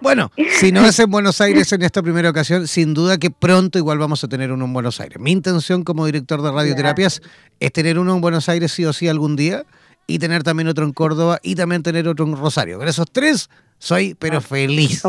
[0.00, 3.78] Bueno, si no es en Buenos Aires en esta primera ocasión, sin duda que pronto
[3.78, 5.18] igual vamos a tener uno en Buenos Aires.
[5.18, 7.20] Mi intención como director de radioterapias
[7.58, 9.64] es tener uno en Buenos Aires sí o sí algún día
[10.06, 12.78] y tener también otro en Córdoba y también tener otro en Rosario.
[12.78, 15.02] Con esos tres soy pero ah, feliz.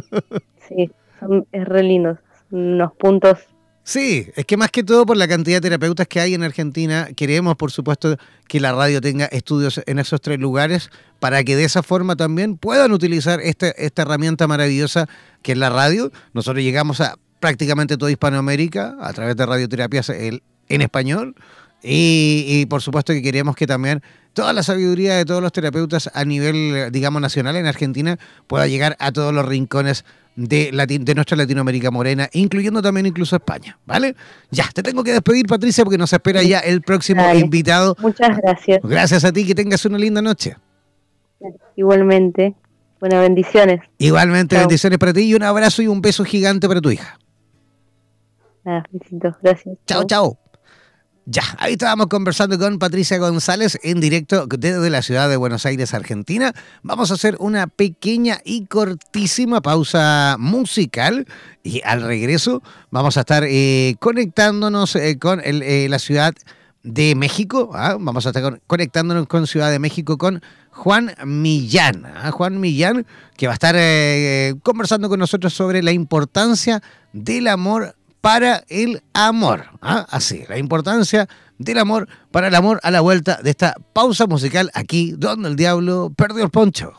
[0.68, 2.18] sí, son, es re lindo.
[2.50, 3.38] Unos puntos
[3.88, 7.08] Sí, es que más que todo por la cantidad de terapeutas que hay en Argentina,
[7.14, 8.16] queremos por supuesto
[8.48, 12.56] que la radio tenga estudios en esos tres lugares para que de esa forma también
[12.56, 15.06] puedan utilizar esta, esta herramienta maravillosa
[15.42, 16.10] que es la radio.
[16.32, 21.36] Nosotros llegamos a prácticamente toda Hispanoamérica a través de radioterapias en español
[21.88, 26.24] y, por supuesto que queremos que también toda la sabiduría de todos los terapeutas a
[26.24, 30.70] nivel, digamos, nacional en Argentina pueda llegar a todos los rincones de,
[31.00, 34.14] de nuestra Latinoamérica morena, incluyendo también incluso España, ¿vale?
[34.50, 37.96] Ya, te tengo que despedir, Patricia, porque nos espera ya el próximo invitado.
[38.00, 38.80] Muchas gracias.
[38.82, 40.56] Gracias a ti, que tengas una linda noche.
[41.76, 42.54] Igualmente.
[43.00, 43.80] Buenas bendiciones.
[43.98, 47.18] Igualmente, bendiciones para ti y un abrazo y un beso gigante para tu hija.
[48.64, 48.82] Ah,
[49.42, 49.76] gracias.
[49.86, 50.38] Chao, chao.
[51.28, 55.92] Ya, ahí estábamos conversando con Patricia González en directo desde la ciudad de Buenos Aires,
[55.92, 56.52] Argentina.
[56.84, 61.26] Vamos a hacer una pequeña y cortísima pausa musical
[61.64, 62.62] y al regreso
[62.92, 66.32] vamos a estar eh, conectándonos eh, con eh, la ciudad
[66.84, 67.72] de México.
[67.74, 67.96] ¿ah?
[67.98, 72.06] Vamos a estar conectándonos con Ciudad de México con Juan Millán.
[72.06, 72.30] ¿ah?
[72.30, 73.04] Juan Millán,
[73.36, 73.74] que va a estar
[74.62, 79.66] conversando con nosotros sobre la importancia del amor para el amor.
[79.80, 80.06] ¿ah?
[80.10, 84.70] Así, la importancia del amor para el amor a la vuelta de esta pausa musical
[84.74, 86.92] aquí donde el diablo perdió el poncho.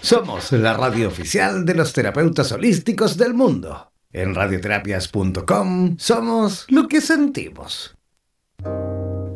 [0.00, 3.90] Somos la radio oficial de los terapeutas holísticos del mundo.
[4.12, 7.96] En radioterapias.com somos lo que sentimos.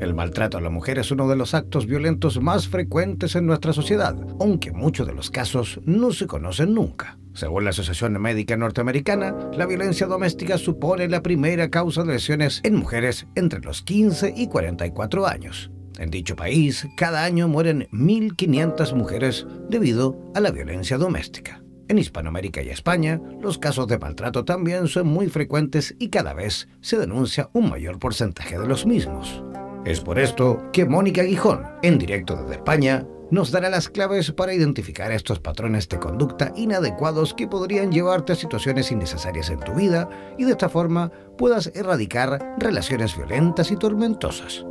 [0.00, 3.72] El maltrato a la mujer es uno de los actos violentos más frecuentes en nuestra
[3.72, 7.18] sociedad, aunque muchos de los casos no se conocen nunca.
[7.34, 12.76] Según la Asociación Médica Norteamericana, la violencia doméstica supone la primera causa de lesiones en
[12.76, 15.70] mujeres entre los 15 y 44 años.
[15.98, 21.60] En dicho país, cada año mueren 1.500 mujeres debido a la violencia doméstica.
[21.88, 26.68] En Hispanoamérica y España, los casos de maltrato también son muy frecuentes y cada vez
[26.80, 29.42] se denuncia un mayor porcentaje de los mismos.
[29.84, 34.54] Es por esto que Mónica Guijón, en directo desde España, nos dará las claves para
[34.54, 40.08] identificar estos patrones de conducta inadecuados que podrían llevarte a situaciones innecesarias en tu vida
[40.38, 44.64] y de esta forma puedas erradicar relaciones violentas y tormentosas.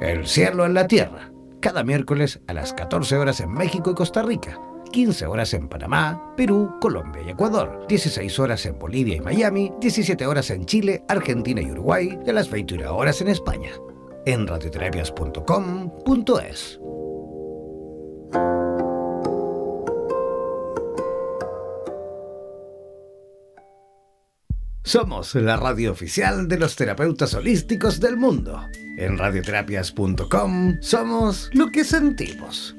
[0.00, 4.22] El cielo en la tierra, cada miércoles a las 14 horas en México y Costa
[4.22, 4.58] Rica,
[4.90, 10.26] 15 horas en Panamá, Perú, Colombia y Ecuador, 16 horas en Bolivia y Miami, 17
[10.26, 13.70] horas en Chile, Argentina y Uruguay y a las 21 horas en España.
[14.26, 16.80] En radioterapias.com.es.
[24.82, 28.60] Somos la radio oficial de los terapeutas holísticos del mundo.
[28.98, 32.74] En radioterapias.com somos lo que sentimos.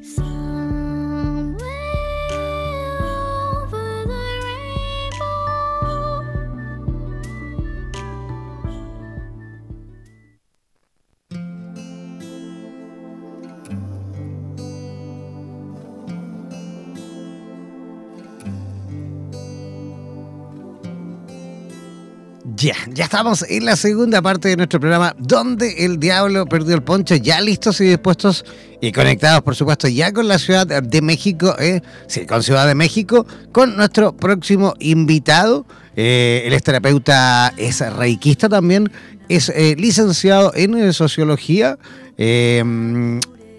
[22.62, 27.16] Ya, estamos en la segunda parte de nuestro programa, donde el diablo perdió el poncho,
[27.16, 28.45] ya listos y dispuestos
[28.80, 31.82] y conectados, por supuesto, ya con la Ciudad de México, ¿eh?
[32.28, 35.66] con Ciudad de México, con nuestro próximo invitado.
[35.95, 38.91] Eh, él es terapeuta, es reikista también,
[39.28, 41.80] es eh, licenciado en eh, sociología.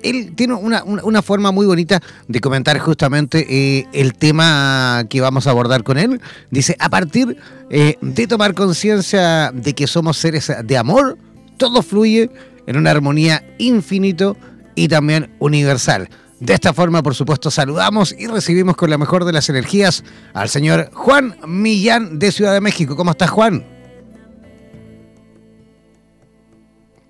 [0.03, 5.51] Él tiene una, forma muy bonita de comentar justamente eh, el tema que vamos a
[5.51, 6.21] abordar con él.
[6.51, 7.37] Dice, a partir
[7.71, 11.17] eh, de tomar conciencia de que somos seres de amor,
[11.57, 12.31] todo fluye
[12.67, 14.37] en una armonía infinito
[14.75, 16.09] y también universal.
[16.41, 20.03] De esta forma, por supuesto, saludamos y recibimos con la mejor de las energías
[20.35, 22.97] al señor Juan Millán de Ciudad de México.
[22.97, 23.65] ¿Cómo estás, Juan?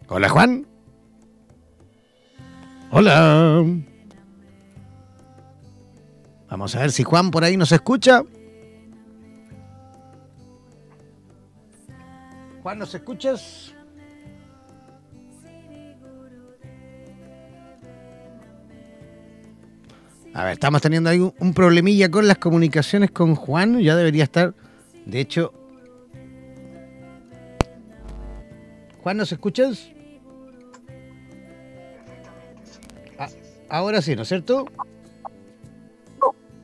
[0.09, 0.67] Hola, Juan.
[2.95, 3.65] Hola.
[6.51, 8.23] Vamos a ver si Juan por ahí nos escucha.
[12.63, 13.75] Juan, ¿nos escuchas?
[20.35, 23.81] A ver, estamos teniendo ahí un, problemilla con las comunicaciones con Juan.
[23.81, 24.55] Ya debería estar.
[25.07, 25.55] De hecho.
[29.03, 29.91] Juan, ¿nos escuchas?
[33.73, 34.67] Ahora sí, ¿no es cierto?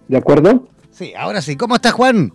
[0.08, 0.68] ¿De acuerdo?
[0.90, 1.56] Sí, ahora sí.
[1.56, 2.34] ¿Cómo está Juan?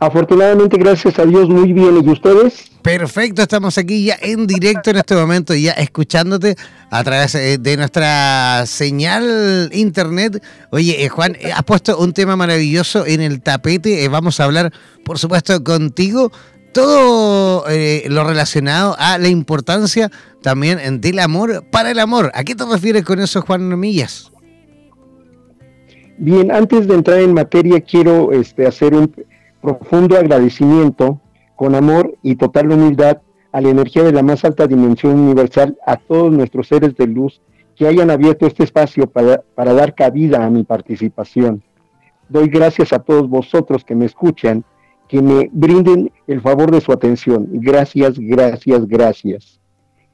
[0.00, 2.04] Afortunadamente, gracias a Dios, muy bien.
[2.04, 2.72] ¿Y ustedes?
[2.82, 6.56] Perfecto, estamos aquí ya en directo en este momento, ya escuchándote
[6.90, 10.42] a través eh, de nuestra señal internet.
[10.72, 14.08] Oye, eh, Juan, eh, has puesto un tema maravilloso en el tapete.
[14.08, 14.72] vamos a hablar,
[15.04, 16.32] por supuesto, contigo
[16.72, 20.10] todo eh, lo relacionado a la importancia
[20.42, 22.30] también del amor para el amor.
[22.34, 24.32] ¿A qué te refieres con eso, Juan Millas?
[26.18, 29.12] Bien, antes de entrar en materia, quiero este, hacer un
[29.60, 31.20] profundo agradecimiento
[31.56, 33.18] con amor y total humildad
[33.52, 37.40] a la energía de la más alta dimensión universal, a todos nuestros seres de luz
[37.76, 41.62] que hayan abierto este espacio para, para dar cabida a mi participación.
[42.28, 44.64] Doy gracias a todos vosotros que me escuchan
[45.12, 47.46] que me brinden el favor de su atención.
[47.50, 49.60] Gracias, gracias, gracias.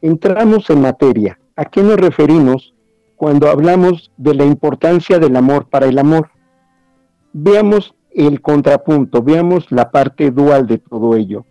[0.02, 1.38] Entramos en materia.
[1.54, 2.74] ¿A qué nos referimos
[3.14, 6.32] cuando hablamos de la importancia del amor para el amor?
[7.32, 11.46] Veamos el contrapunto, veamos la parte dual de todo ello.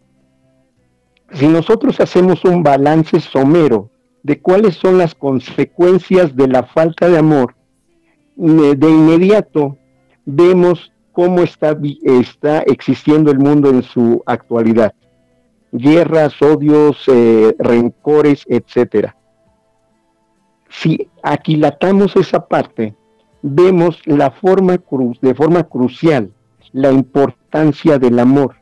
[1.31, 3.89] Si nosotros hacemos un balance somero
[4.23, 7.55] de cuáles son las consecuencias de la falta de amor,
[8.35, 9.77] de inmediato
[10.25, 14.93] vemos cómo está, está existiendo el mundo en su actualidad.
[15.71, 19.17] Guerras, odios, eh, rencores, etcétera.
[20.69, 22.93] Si aquilatamos esa parte,
[23.41, 24.77] vemos la forma
[25.19, 26.31] de forma crucial
[26.71, 28.57] la importancia del amor.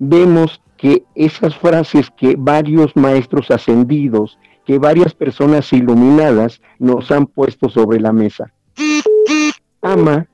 [0.00, 7.68] Vemos que esas frases que varios maestros ascendidos, que varias personas iluminadas nos han puesto
[7.68, 8.52] sobre la mesa.
[9.82, 10.26] Ama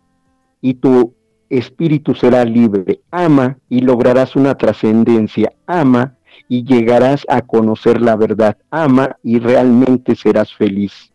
[0.65, 1.15] y tu
[1.51, 3.03] espíritu será libre.
[3.11, 5.53] Ama y lograrás una trascendencia.
[5.67, 6.17] Ama
[6.49, 8.57] y llegarás a conocer la verdad.
[8.71, 11.13] Ama y realmente serás feliz.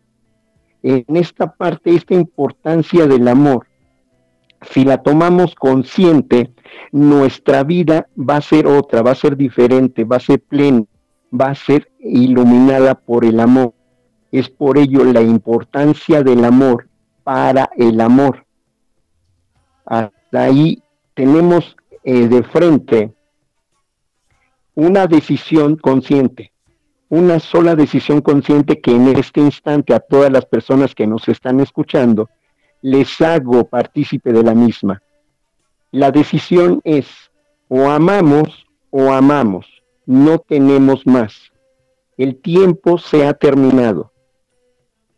[0.84, 3.66] En esta parte, esta importancia del amor,
[4.70, 6.52] si la tomamos consciente,
[6.92, 10.84] nuestra vida va a ser otra, va a ser diferente, va a ser plena,
[11.32, 13.74] va a ser iluminada por el amor.
[14.30, 16.88] Es por ello la importancia del amor
[17.24, 18.46] para el amor.
[19.90, 20.80] Hasta ahí
[21.14, 23.12] tenemos eh, de frente
[24.76, 26.52] una decisión consciente,
[27.08, 31.58] una sola decisión consciente que en este instante a todas las personas que nos están
[31.58, 32.30] escuchando
[32.82, 35.02] les hago partícipe de la misma.
[35.90, 37.08] La decisión es
[37.66, 39.66] o amamos o amamos,
[40.06, 41.50] no tenemos más.
[42.16, 44.12] El tiempo se ha terminado.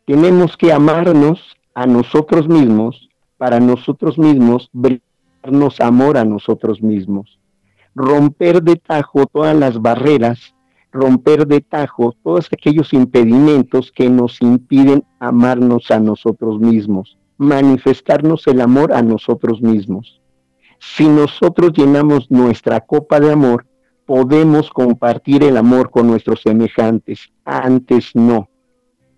[0.07, 3.11] Tenemos que amarnos a nosotros mismos
[3.43, 7.41] para nosotros mismos brindarnos amor a nosotros mismos.
[7.93, 10.55] Romper de tajo todas las barreras,
[10.93, 18.61] romper de tajo todos aquellos impedimentos que nos impiden amarnos a nosotros mismos manifestarnos el
[18.61, 20.21] amor a nosotros mismos.
[20.79, 23.67] Si nosotros llenamos nuestra copa de amor,
[24.07, 27.33] podemos compartir el amor con nuestros semejantes.
[27.45, 28.49] Antes no.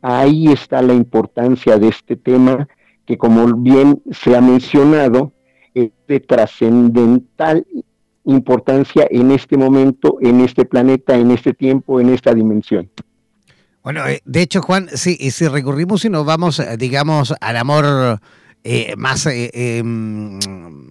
[0.01, 2.67] Ahí está la importancia de este tema
[3.07, 5.33] que como bien se ha mencionado,
[5.75, 7.67] es de trascendental
[8.25, 12.91] importancia en este momento, en este planeta, en este tiempo, en esta dimensión.
[13.83, 17.57] Bueno, eh, de hecho, Juan, sí, y si recurrimos y nos vamos, eh, digamos, al
[17.59, 18.19] amor
[18.63, 20.41] eh, más, em,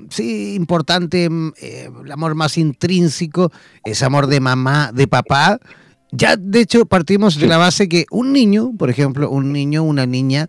[0.10, 3.52] sí, importante, em, el amor más intrínseco,
[3.84, 5.58] ese amor de mamá, de papá,
[6.12, 10.06] ya de hecho partimos de la base que un niño, por ejemplo, un niño, una
[10.06, 10.48] niña,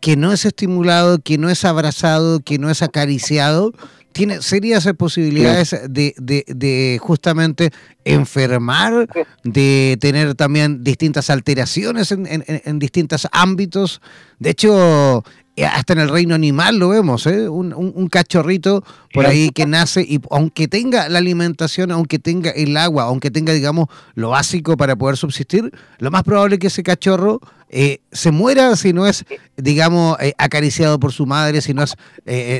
[0.00, 3.72] que no es estimulado, que no es abrazado, que no es acariciado,
[4.14, 6.14] tiene serias posibilidades de,
[6.46, 7.70] de, justamente
[8.04, 9.08] enfermar,
[9.42, 14.00] de tener también distintas alteraciones en, en, en distintos ámbitos.
[14.38, 15.22] De hecho, eh,
[15.62, 17.48] hasta en el reino animal lo vemos, ¿eh?
[17.48, 18.82] un, un, cachorrito
[19.12, 23.52] por ahí que nace y aunque tenga la alimentación, aunque tenga el agua, aunque tenga,
[23.52, 28.32] digamos, lo básico para poder subsistir, lo más probable es que ese cachorro eh, se
[28.32, 29.24] muera si no es,
[29.56, 31.94] digamos, eh, acariciado por su madre, si no es,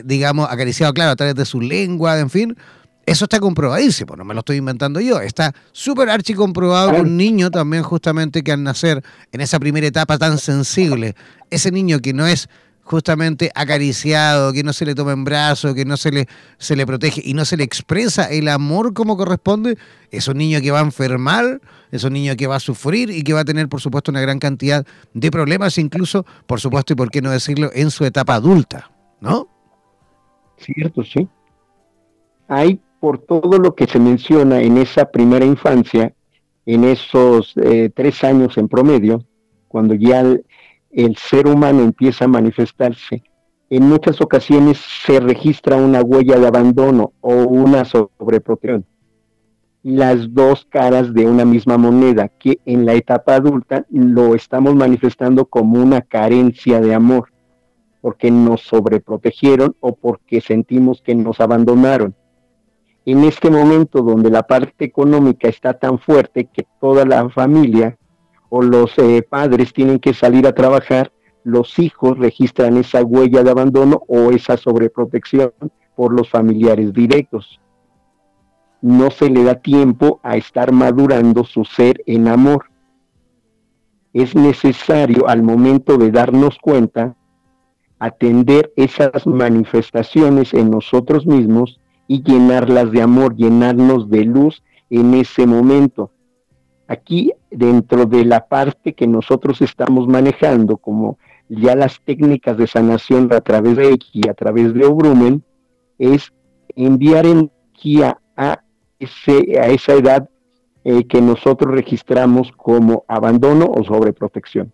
[0.05, 2.57] digamos, acariciado, claro, a través de su lengua, en fin.
[3.07, 5.20] Eso está comprobadísimo, no me lo estoy inventando yo.
[5.20, 9.86] Está súper archi comprobado que un niño también justamente que al nacer en esa primera
[9.86, 11.14] etapa tan sensible,
[11.51, 12.49] ese niño que no es
[12.85, 16.28] justamente acariciado, que no se le toma en brazos, que no se le,
[16.59, 19.76] se le protege y no se le expresa el amor como corresponde,
[20.11, 21.61] es un niño que va a enfermar,
[21.91, 24.20] es un niño que va a sufrir y que va a tener, por supuesto, una
[24.20, 28.35] gran cantidad de problemas, incluso, por supuesto, y por qué no decirlo, en su etapa
[28.35, 29.49] adulta, ¿no?
[30.59, 31.26] Cierto, sí.
[32.49, 36.14] Hay por todo lo que se menciona en esa primera infancia,
[36.66, 39.24] en esos eh, tres años en promedio,
[39.68, 40.22] cuando ya
[41.16, 43.22] ser humano empieza a manifestarse,
[43.70, 48.86] en muchas ocasiones se registra una huella de abandono o una sobreprotección.
[49.82, 55.45] Las dos caras de una misma moneda, que en la etapa adulta lo estamos manifestando
[55.47, 57.30] como una carencia de amor,
[58.01, 62.14] porque nos sobreprotegieron o porque sentimos que nos abandonaron.
[63.07, 67.99] En este momento donde la parte económica está tan fuerte que toda la familia
[68.57, 71.11] o los eh, padres tienen que salir a trabajar,
[71.43, 75.51] los hijos registran esa huella de abandono o esa sobreprotección
[75.97, 77.61] por los familiares directos.
[78.81, 82.67] No se le da tiempo a estar madurando su ser en amor.
[84.13, 87.17] Es necesario al momento de darnos cuenta
[87.99, 95.45] atender esas manifestaciones en nosotros mismos y llenarlas de amor, llenarnos de luz en ese
[95.45, 96.13] momento.
[96.87, 101.18] Aquí, dentro de la parte que nosotros estamos manejando, como
[101.49, 105.43] ya las técnicas de sanación a través de X a través de Obrumen,
[105.99, 106.32] es
[106.76, 108.62] enviar energía a, a
[108.99, 110.28] esa edad
[110.85, 114.72] eh, que nosotros registramos como abandono o sobreprotección.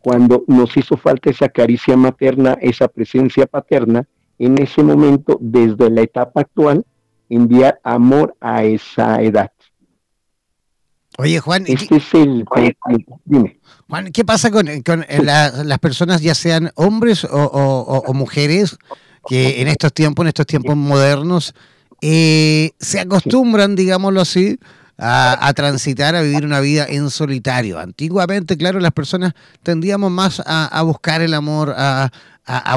[0.00, 4.06] cuando nos hizo falta esa caricia materna, esa presencia paterna,
[4.38, 6.84] en ese momento, desde la etapa actual,
[7.28, 9.50] enviar amor a esa edad.
[11.18, 12.44] Oye, Juan, este es el,
[13.24, 13.58] dime.
[13.88, 14.82] Juan, ¿qué pasa con, eh,
[15.22, 18.76] las personas, ya sean hombres o, mujeres,
[19.28, 21.54] que en estos tiempos, en estos tiempos modernos,
[22.02, 24.58] eh, se acostumbran, digámoslo así,
[24.98, 27.78] a, transitar, a vivir una vida en solitario.
[27.78, 32.10] Antiguamente, claro, las personas tendíamos más a, buscar el amor, a,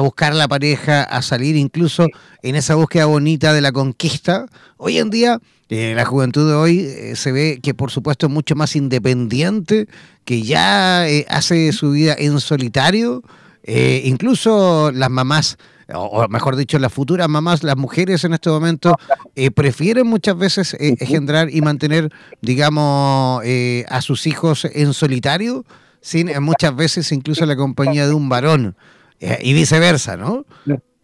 [0.00, 2.06] buscar la pareja, a salir incluso
[2.42, 4.46] en esa búsqueda bonita de la conquista.
[4.76, 8.32] Hoy en día, eh, la juventud de hoy eh, se ve que por supuesto es
[8.32, 9.86] mucho más independiente,
[10.24, 13.22] que ya eh, hace su vida en solitario.
[13.64, 15.56] incluso las mamás
[15.94, 18.96] o mejor dicho, las futuras mamás, las mujeres en este momento,
[19.34, 22.10] eh, prefieren muchas veces eh, engendrar y mantener,
[22.40, 25.64] digamos, eh, a sus hijos en solitario,
[26.00, 28.76] sin muchas veces incluso la compañía de un varón,
[29.20, 30.46] y viceversa, ¿no?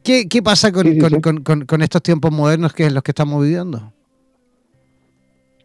[0.03, 3.93] ¿Qué, qué pasa con, con, con, estos tiempos modernos que es los que estamos viviendo?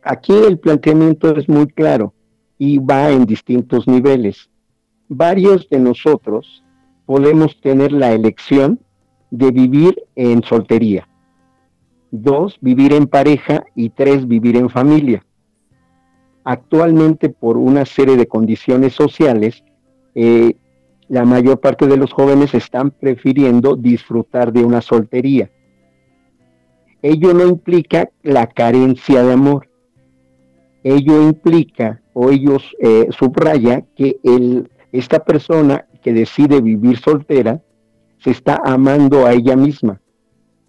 [0.04, 2.14] Aquí el planteamiento es muy claro
[2.58, 4.50] y va en distintos niveles.
[5.08, 6.64] Varios de nosotros
[7.06, 8.80] podemos tener la elección
[9.30, 11.08] de vivir en soltería.
[12.12, 15.24] Dos, vivir en pareja y tres, vivir en familia.
[16.44, 19.64] Actualmente, por una serie de condiciones sociales,
[20.16, 20.56] eh,
[21.12, 25.52] la mayor parte de los jóvenes están prefiriendo disfrutar de una soltería.
[27.02, 29.68] Ello no implica la carencia de amor.
[30.86, 37.62] Ello implica o ellos eh, subraya que el, esta persona que decide vivir soltera
[38.20, 40.00] se está amando a ella misma,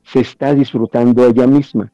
[0.02, 1.92] se está disfrutando a ella misma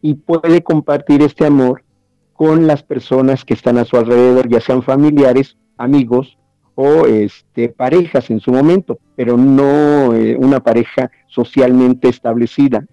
[0.00, 1.84] y puede compartir este amor
[2.32, 6.38] con las personas que están a su alrededor, ya sean familiares, amigos
[6.74, 12.86] o este, parejas en su momento, pero no eh, una pareja socialmente establecida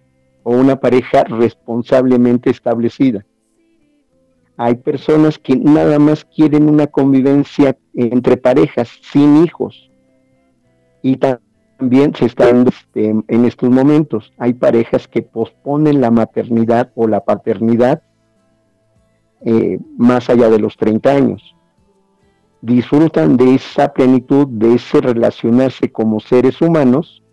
[0.43, 3.25] o una pareja responsablemente establecida.
[4.57, 9.89] Hay personas que nada más quieren una convivencia entre parejas sin hijos
[11.01, 14.33] y también se están este, en estos momentos.
[14.37, 18.01] Hay parejas que posponen la maternidad o la paternidad
[19.45, 21.55] eh, más allá de los 30 años.
[22.61, 27.23] Disfrutan de esa plenitud, de ese relacionarse como seres humanos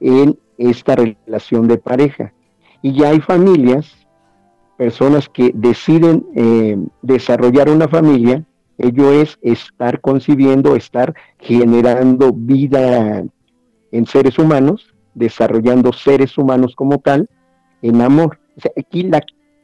[0.00, 2.32] en esta relación de pareja.
[2.82, 3.94] Y ya hay familias,
[4.78, 8.46] personas que deciden eh, desarrollar una familia,
[8.78, 13.22] ello es estar concibiendo, estar generando vida
[13.92, 17.28] en seres humanos, desarrollando seres humanos como tal,
[17.82, 18.38] en amor.
[18.76, 19.20] aquí la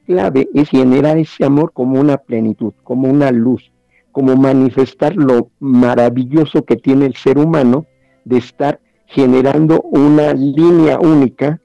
[0.06, 3.72] clave es generar ese amor como una plenitud, como una luz,
[4.16, 7.84] como manifestar lo maravilloso que tiene el ser humano
[8.24, 11.60] de estar generando una línea única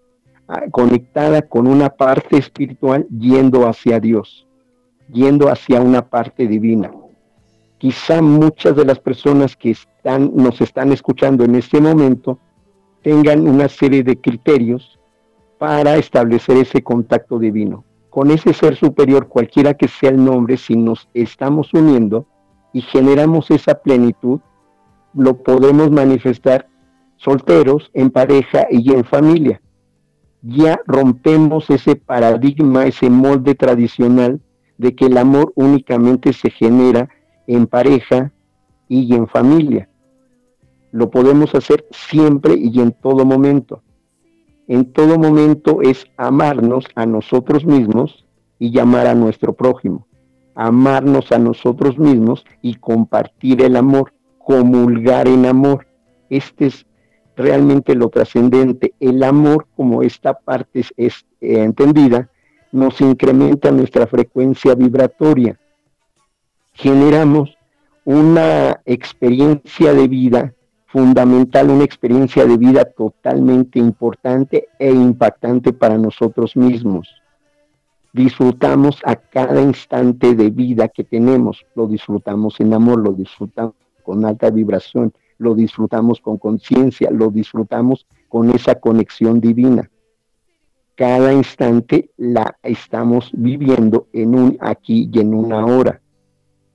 [0.50, 4.46] ah, conectada con una parte espiritual yendo hacia Dios,
[5.08, 6.92] yendo hacia una parte divina.
[7.78, 12.38] Quizá muchas de las personas que están, nos están escuchando en este momento
[13.02, 15.00] tengan una serie de criterios
[15.58, 17.86] para establecer ese contacto divino.
[18.10, 22.28] Con ese ser superior, cualquiera que sea el nombre, si nos estamos uniendo
[22.74, 24.40] y generamos esa plenitud,
[25.14, 26.68] lo podemos manifestar
[27.18, 29.62] solteros, en pareja y en familia.
[30.42, 34.42] Ya rompemos ese paradigma, ese molde tradicional
[34.78, 37.10] de que el amor únicamente se genera
[37.46, 38.32] en pareja
[38.88, 39.88] y en familia
[40.92, 43.82] lo podemos hacer siempre y en todo momento.
[44.68, 48.26] En todo momento es amarnos a nosotros mismos
[48.60, 50.08] y llamar a nuestro prójimo.
[50.56, 55.88] Amarnos a nosotros mismos y compartir el amor, comulgar en amor.
[56.30, 56.86] Este es
[57.36, 58.94] realmente lo trascendente.
[59.00, 62.30] El amor, como esta parte es, eh, entendida,
[62.72, 65.60] nos incrementa nuestra frecuencia vibratoria.
[66.74, 67.58] Generamos
[68.06, 70.54] una experiencia de vida
[70.88, 77.21] fundamental, una experiencia de vida totalmente importante e impactante para nosotros mismos.
[78.14, 84.26] Disfrutamos a cada instante de vida que tenemos, lo disfrutamos en amor, lo disfrutamos con
[84.26, 89.90] alta vibración, lo disfrutamos con conciencia, lo disfrutamos con esa conexión divina.
[90.96, 96.02] Cada instante la estamos viviendo en un aquí y en una hora,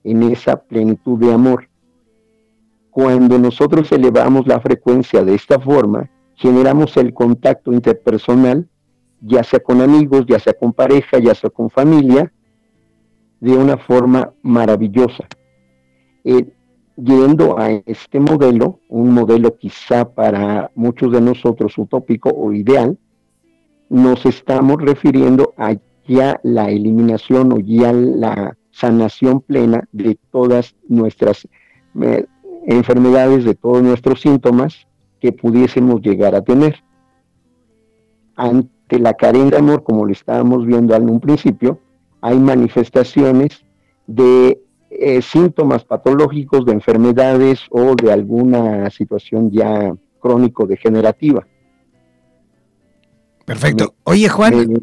[0.05, 1.69] en esa plenitud de amor
[2.97, 8.71] cuando nosotros elevamos la frecuencia de esta forma, generamos el contacto interpersonal,
[9.21, 12.33] ya sea con amigos, ya sea con pareja, ya sea con familia,
[13.41, 15.27] de una forma maravillosa.
[16.25, 16.53] Eh,
[16.97, 22.99] yendo a este modelo, un modelo quizá para muchos de nosotros utópico o ideal,
[23.89, 25.77] nos estamos refiriendo a
[26.09, 31.47] ya la eliminación o ya la sanación plena de todas nuestras
[32.03, 32.27] eh,
[32.67, 34.87] enfermedades, de todos nuestros síntomas
[35.21, 36.83] que pudiésemos llegar a tener.
[38.89, 41.81] La carencia de amor, como lo estábamos viendo en un principio,
[42.21, 43.65] hay manifestaciones
[44.07, 44.61] de
[44.91, 51.47] eh, síntomas patológicos de enfermedades o de alguna situación ya crónico-degenerativa.
[53.45, 53.95] Perfecto.
[54.05, 54.83] Oye, Juan,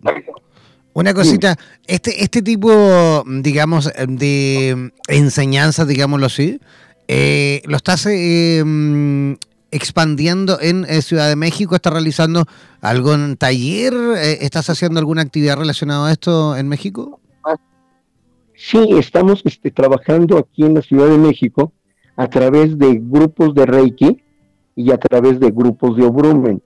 [0.94, 6.60] una cosita, este, este tipo, digamos, de enseñanza, digámoslo así,
[7.08, 8.64] eh, ¿lo estás eh,
[9.74, 11.76] expandiendo en Ciudad de México?
[11.76, 12.46] ¿Estás realizando
[12.82, 13.94] algún taller?
[14.42, 17.20] ¿Estás haciendo alguna actividad relacionada a esto en México?
[18.56, 21.74] Sí, estamos este, trabajando aquí en la Ciudad de México
[22.16, 24.24] a través de grupos de Reiki
[24.76, 26.62] y a través de grupos de Obrumen.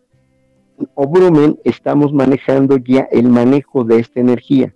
[0.96, 4.74] Obrumen estamos manejando ya el manejo de esta energía,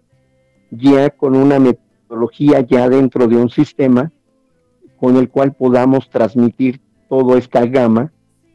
[0.72, 4.12] ya con una metodología ya dentro de un sistema
[5.00, 6.80] con el cual podamos transmitir
[7.10, 8.12] toda esta gama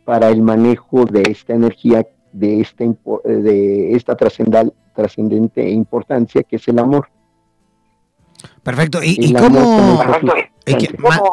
[0.07, 2.85] para el manejo de esta energía, de esta,
[3.25, 7.09] de esta trascendente importancia que es el amor.
[8.63, 9.01] Perfecto.
[9.03, 10.01] ¿Y, cómo,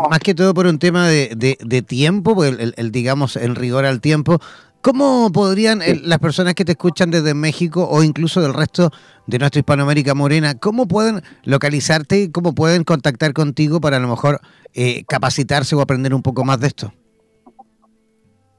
[0.09, 4.39] más, que todo por un tema de, tiempo, pues, el, digamos, el rigor al tiempo,
[4.81, 8.91] ¿cómo podrían las personas que te escuchan desde México o incluso del resto
[9.27, 14.07] de nuestra Hispanoamérica Morena, cómo pueden localizarte y cómo pueden contactar contigo para a lo
[14.07, 14.41] mejor
[14.73, 16.91] eh, capacitarse o aprender un poco más de esto?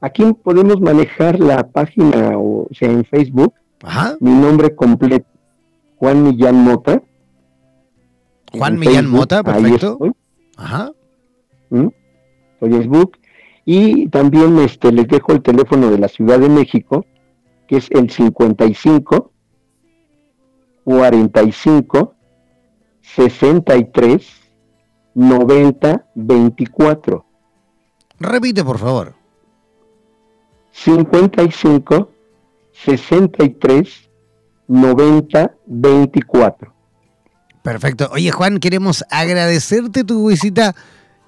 [0.05, 3.55] Aquí podemos manejar la página, o sea, en Facebook,
[4.21, 5.27] mi nombre completo,
[5.97, 7.01] Juan Millán Mota
[8.53, 9.99] Juan Millán Mota, perfecto.
[10.59, 10.91] Ajá.
[11.71, 11.89] ¿Mm?
[12.61, 13.17] Facebook.
[13.65, 17.07] Y también este, les dejo el teléfono de la Ciudad de México,
[17.67, 19.33] que es el 55
[20.85, 22.15] 45
[23.01, 24.51] 63
[25.15, 27.25] 90 24.
[28.21, 29.24] Repite, por favor.
[30.75, 32.11] 55
[32.73, 34.11] 63
[34.67, 36.75] 90 24.
[37.63, 38.11] Perfecto.
[38.13, 40.75] Oye, Juan, queremos agradecerte tu visita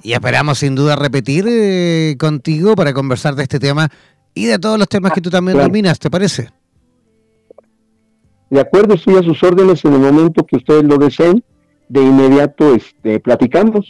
[0.02, 3.88] y esperamos sin duda repetir eh, contigo para conversar de este tema
[4.34, 6.50] y de todos los temas que tú también dominas, ¿te parece?
[8.50, 11.42] De acuerdo, estoy a sus órdenes en el momento que ustedes lo deseen.
[11.88, 13.86] De inmediato este, platicamos.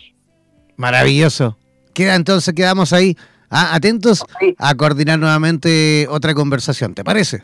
[0.76, 1.56] Maravilloso.
[1.94, 3.16] Queda entonces, quedamos ahí
[3.50, 4.24] ah, atentos
[4.58, 7.42] a coordinar nuevamente otra conversación, ¿te parece?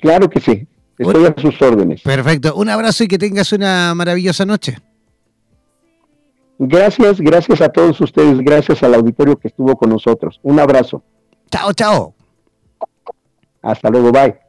[0.00, 0.66] Claro que sí.
[0.98, 2.00] Estoy a sus órdenes.
[2.02, 2.54] Perfecto.
[2.54, 4.78] Un abrazo y que tengas una maravillosa noche.
[6.58, 10.40] Gracias, gracias a todos ustedes, gracias al auditorio que estuvo con nosotros.
[10.42, 11.02] Un abrazo.
[11.50, 12.14] Chao, chao.
[13.62, 14.45] Hasta luego, bye.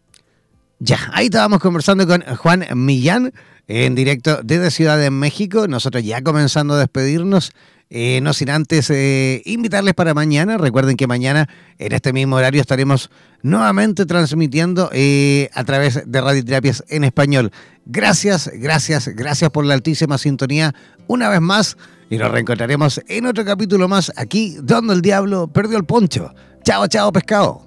[0.80, 3.34] Ya, ahí estábamos conversando con Juan Millán
[3.68, 5.68] en directo desde Ciudad de México.
[5.68, 7.52] Nosotros ya comenzando a despedirnos.
[7.90, 10.58] Eh, no sin antes eh, invitarles para mañana.
[10.58, 11.48] Recuerden que mañana
[11.80, 13.10] en este mismo horario estaremos
[13.42, 17.52] nuevamente transmitiendo eh, a través de Radioterapias en español.
[17.86, 20.76] Gracias, gracias, gracias por la altísima sintonía
[21.08, 21.78] una vez más
[22.10, 26.34] y nos reencontraremos en otro capítulo más aquí donde el diablo perdió el poncho.
[26.64, 27.67] Chao, chao, pescado.